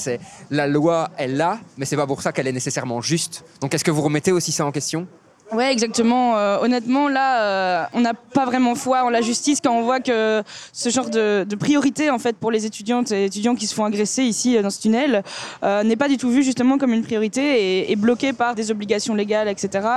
La 0.52 0.68
loi 0.68 1.12
est 1.18 1.28
là, 1.28 1.60
mais 1.76 1.84
c'est 1.84 1.98
pas 1.98 2.08
pour 2.08 2.22
ça 2.22 2.32
qu'elle 2.32 2.48
est 2.48 2.54
nécessairement 2.54 3.02
juste. 3.02 3.44
Donc 3.60 3.74
est-ce 3.74 3.84
que 3.84 3.92
vous 3.92 4.02
remettez 4.02 4.32
aussi 4.32 4.54
ça 4.54 4.66
en 4.66 4.72
question? 4.72 5.06
Ouais, 5.52 5.72
exactement. 5.72 6.38
Euh, 6.38 6.60
honnêtement, 6.62 7.08
là, 7.08 7.42
euh, 7.42 7.84
on 7.94 8.02
n'a 8.02 8.14
pas 8.14 8.46
vraiment 8.46 8.76
foi 8.76 9.04
en 9.04 9.10
la 9.10 9.22
justice 9.22 9.60
quand 9.64 9.74
on 9.74 9.82
voit 9.82 10.00
que 10.00 10.44
ce 10.74 10.90
genre 10.90 11.10
de, 11.10 11.44
de 11.44 11.56
priorité, 11.56 12.12
en 12.12 12.20
fait, 12.20 12.36
pour 12.38 12.52
les 12.52 12.68
étudiantes 12.68 13.12
et 13.12 13.26
étudiants 13.26 13.56
qui 13.56 13.66
se 13.66 13.74
font 13.74 13.84
agresser 13.86 14.24
ici 14.24 14.56
euh, 14.56 14.62
dans 14.62 14.70
ce 14.70 14.80
tunnel, 14.80 15.24
euh, 15.64 15.82
n'est 15.84 15.96
pas 15.96 16.08
du 16.08 16.18
tout 16.18 16.30
vu 16.30 16.44
justement 16.44 16.78
comme 16.78 16.94
une 16.94 17.02
priorité 17.04 17.42
et 17.42 17.92
est 17.92 17.96
bloqué 17.96 18.32
par 18.32 18.54
des 18.54 18.70
obligations 18.70 19.16
légales, 19.16 19.48
etc. 19.48 19.88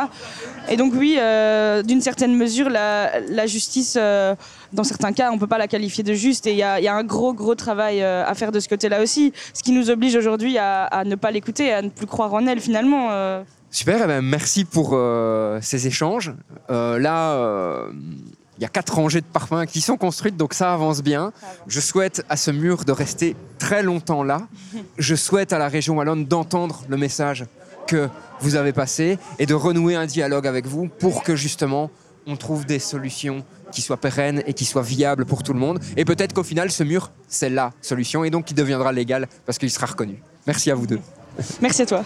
Et 0.71 0.77
donc 0.77 0.95
oui, 0.97 1.17
euh, 1.19 1.83
d'une 1.83 2.01
certaine 2.01 2.35
mesure, 2.35 2.71
la, 2.71 3.21
la 3.21 3.47
justice, 3.47 3.97
euh, 4.01 4.35
dans 4.73 4.85
certains 4.85 5.12
cas, 5.12 5.31
on 5.33 5.38
peut 5.38 5.47
pas 5.47 5.59
la 5.59 5.69
qualifier 5.69 6.03
de 6.03 6.15
juste. 6.15 6.47
Et 6.47 6.53
il 6.53 6.59
y 6.59 6.62
a, 6.62 6.81
y 6.81 6.88
a 6.88 6.95
un 6.95 7.05
gros, 7.05 7.35
gros 7.35 7.55
travail 7.55 8.03
à 8.03 8.35
faire 8.35 8.53
de 8.53 8.61
ce 8.61 8.71
côté-là 8.71 9.03
aussi, 9.03 9.35
ce 9.53 9.62
qui 9.62 9.73
nous 9.73 9.91
oblige 9.91 10.17
aujourd'hui 10.17 10.57
à, 10.57 10.85
à 10.85 11.05
ne 11.05 11.15
pas 11.15 11.31
l'écouter, 11.31 11.73
à 11.75 11.83
ne 11.83 11.91
plus 11.91 12.07
croire 12.07 12.33
en 12.33 12.47
elle 12.47 12.61
finalement. 12.61 13.11
Super, 13.73 14.03
eh 14.05 14.07
ben, 14.07 14.21
merci 14.21 14.67
pour 14.67 14.91
euh, 14.93 15.59
ces 15.63 15.87
échanges. 15.87 16.35
Euh, 16.69 16.99
là, 16.99 17.33
euh, 17.33 17.91
il 18.59 18.63
y 18.63 18.67
a 18.67 18.69
quatre 18.69 18.95
rangées 18.95 19.23
de 19.23 19.27
parfums 19.27 19.65
qui 19.67 19.81
sont 19.81 19.97
construites, 19.97 20.37
donc 20.37 20.53
ça 20.53 20.75
avance 20.75 21.03
bien. 21.03 21.33
Je 21.67 21.81
souhaite 21.81 22.23
à 22.29 22.37
ce 22.37 22.51
mur 22.51 22.85
de 22.85 22.93
rester 22.93 23.35
très 23.59 23.83
longtemps 23.83 24.25
là. 24.25 24.43
Je 24.99 25.15
souhaite 25.15 25.55
à 25.55 25.59
la 25.59 25.69
région 25.69 25.97
wallonne 25.97 26.27
d'entendre 26.27 26.85
le 26.87 26.99
message 26.99 27.47
que 27.87 28.11
vous 28.41 28.57
avez 28.57 28.75
passé 28.75 29.19
et 29.39 29.47
de 29.47 29.55
renouer 29.55 29.97
un 29.97 30.05
dialogue 30.05 30.47
avec 30.47 30.67
vous 30.67 30.89
pour 30.89 31.23
que 31.23 31.35
justement 31.35 31.91
on 32.27 32.37
trouve 32.37 32.67
des 32.67 32.79
solutions 32.79 33.43
qui 33.73 33.81
soient 33.81 33.97
pérennes 33.97 34.43
et 34.47 34.53
qui 34.53 34.67
soient 34.67 34.83
viables 34.83 35.25
pour 35.25 35.43
tout 35.43 35.55
le 35.55 35.59
monde. 35.59 35.81
Et 35.97 36.05
peut-être 36.05 36.35
qu'au 36.35 36.45
final, 36.45 36.71
ce 36.71 36.85
mur, 36.85 37.11
c'est 37.27 37.49
la 37.49 37.73
solution 37.81 38.23
et 38.23 38.29
donc 38.29 38.45
qui 38.45 38.55
deviendra 38.55 38.93
légal 38.93 39.29
parce 39.47 39.57
qu'il 39.57 39.71
sera 39.71 39.87
reconnu. 39.87 40.23
Merci 40.47 40.71
à 40.71 40.75
vous 40.75 40.87
deux. 40.87 41.01
Merci 41.63 41.83
à 41.83 41.87
toi. 41.87 42.05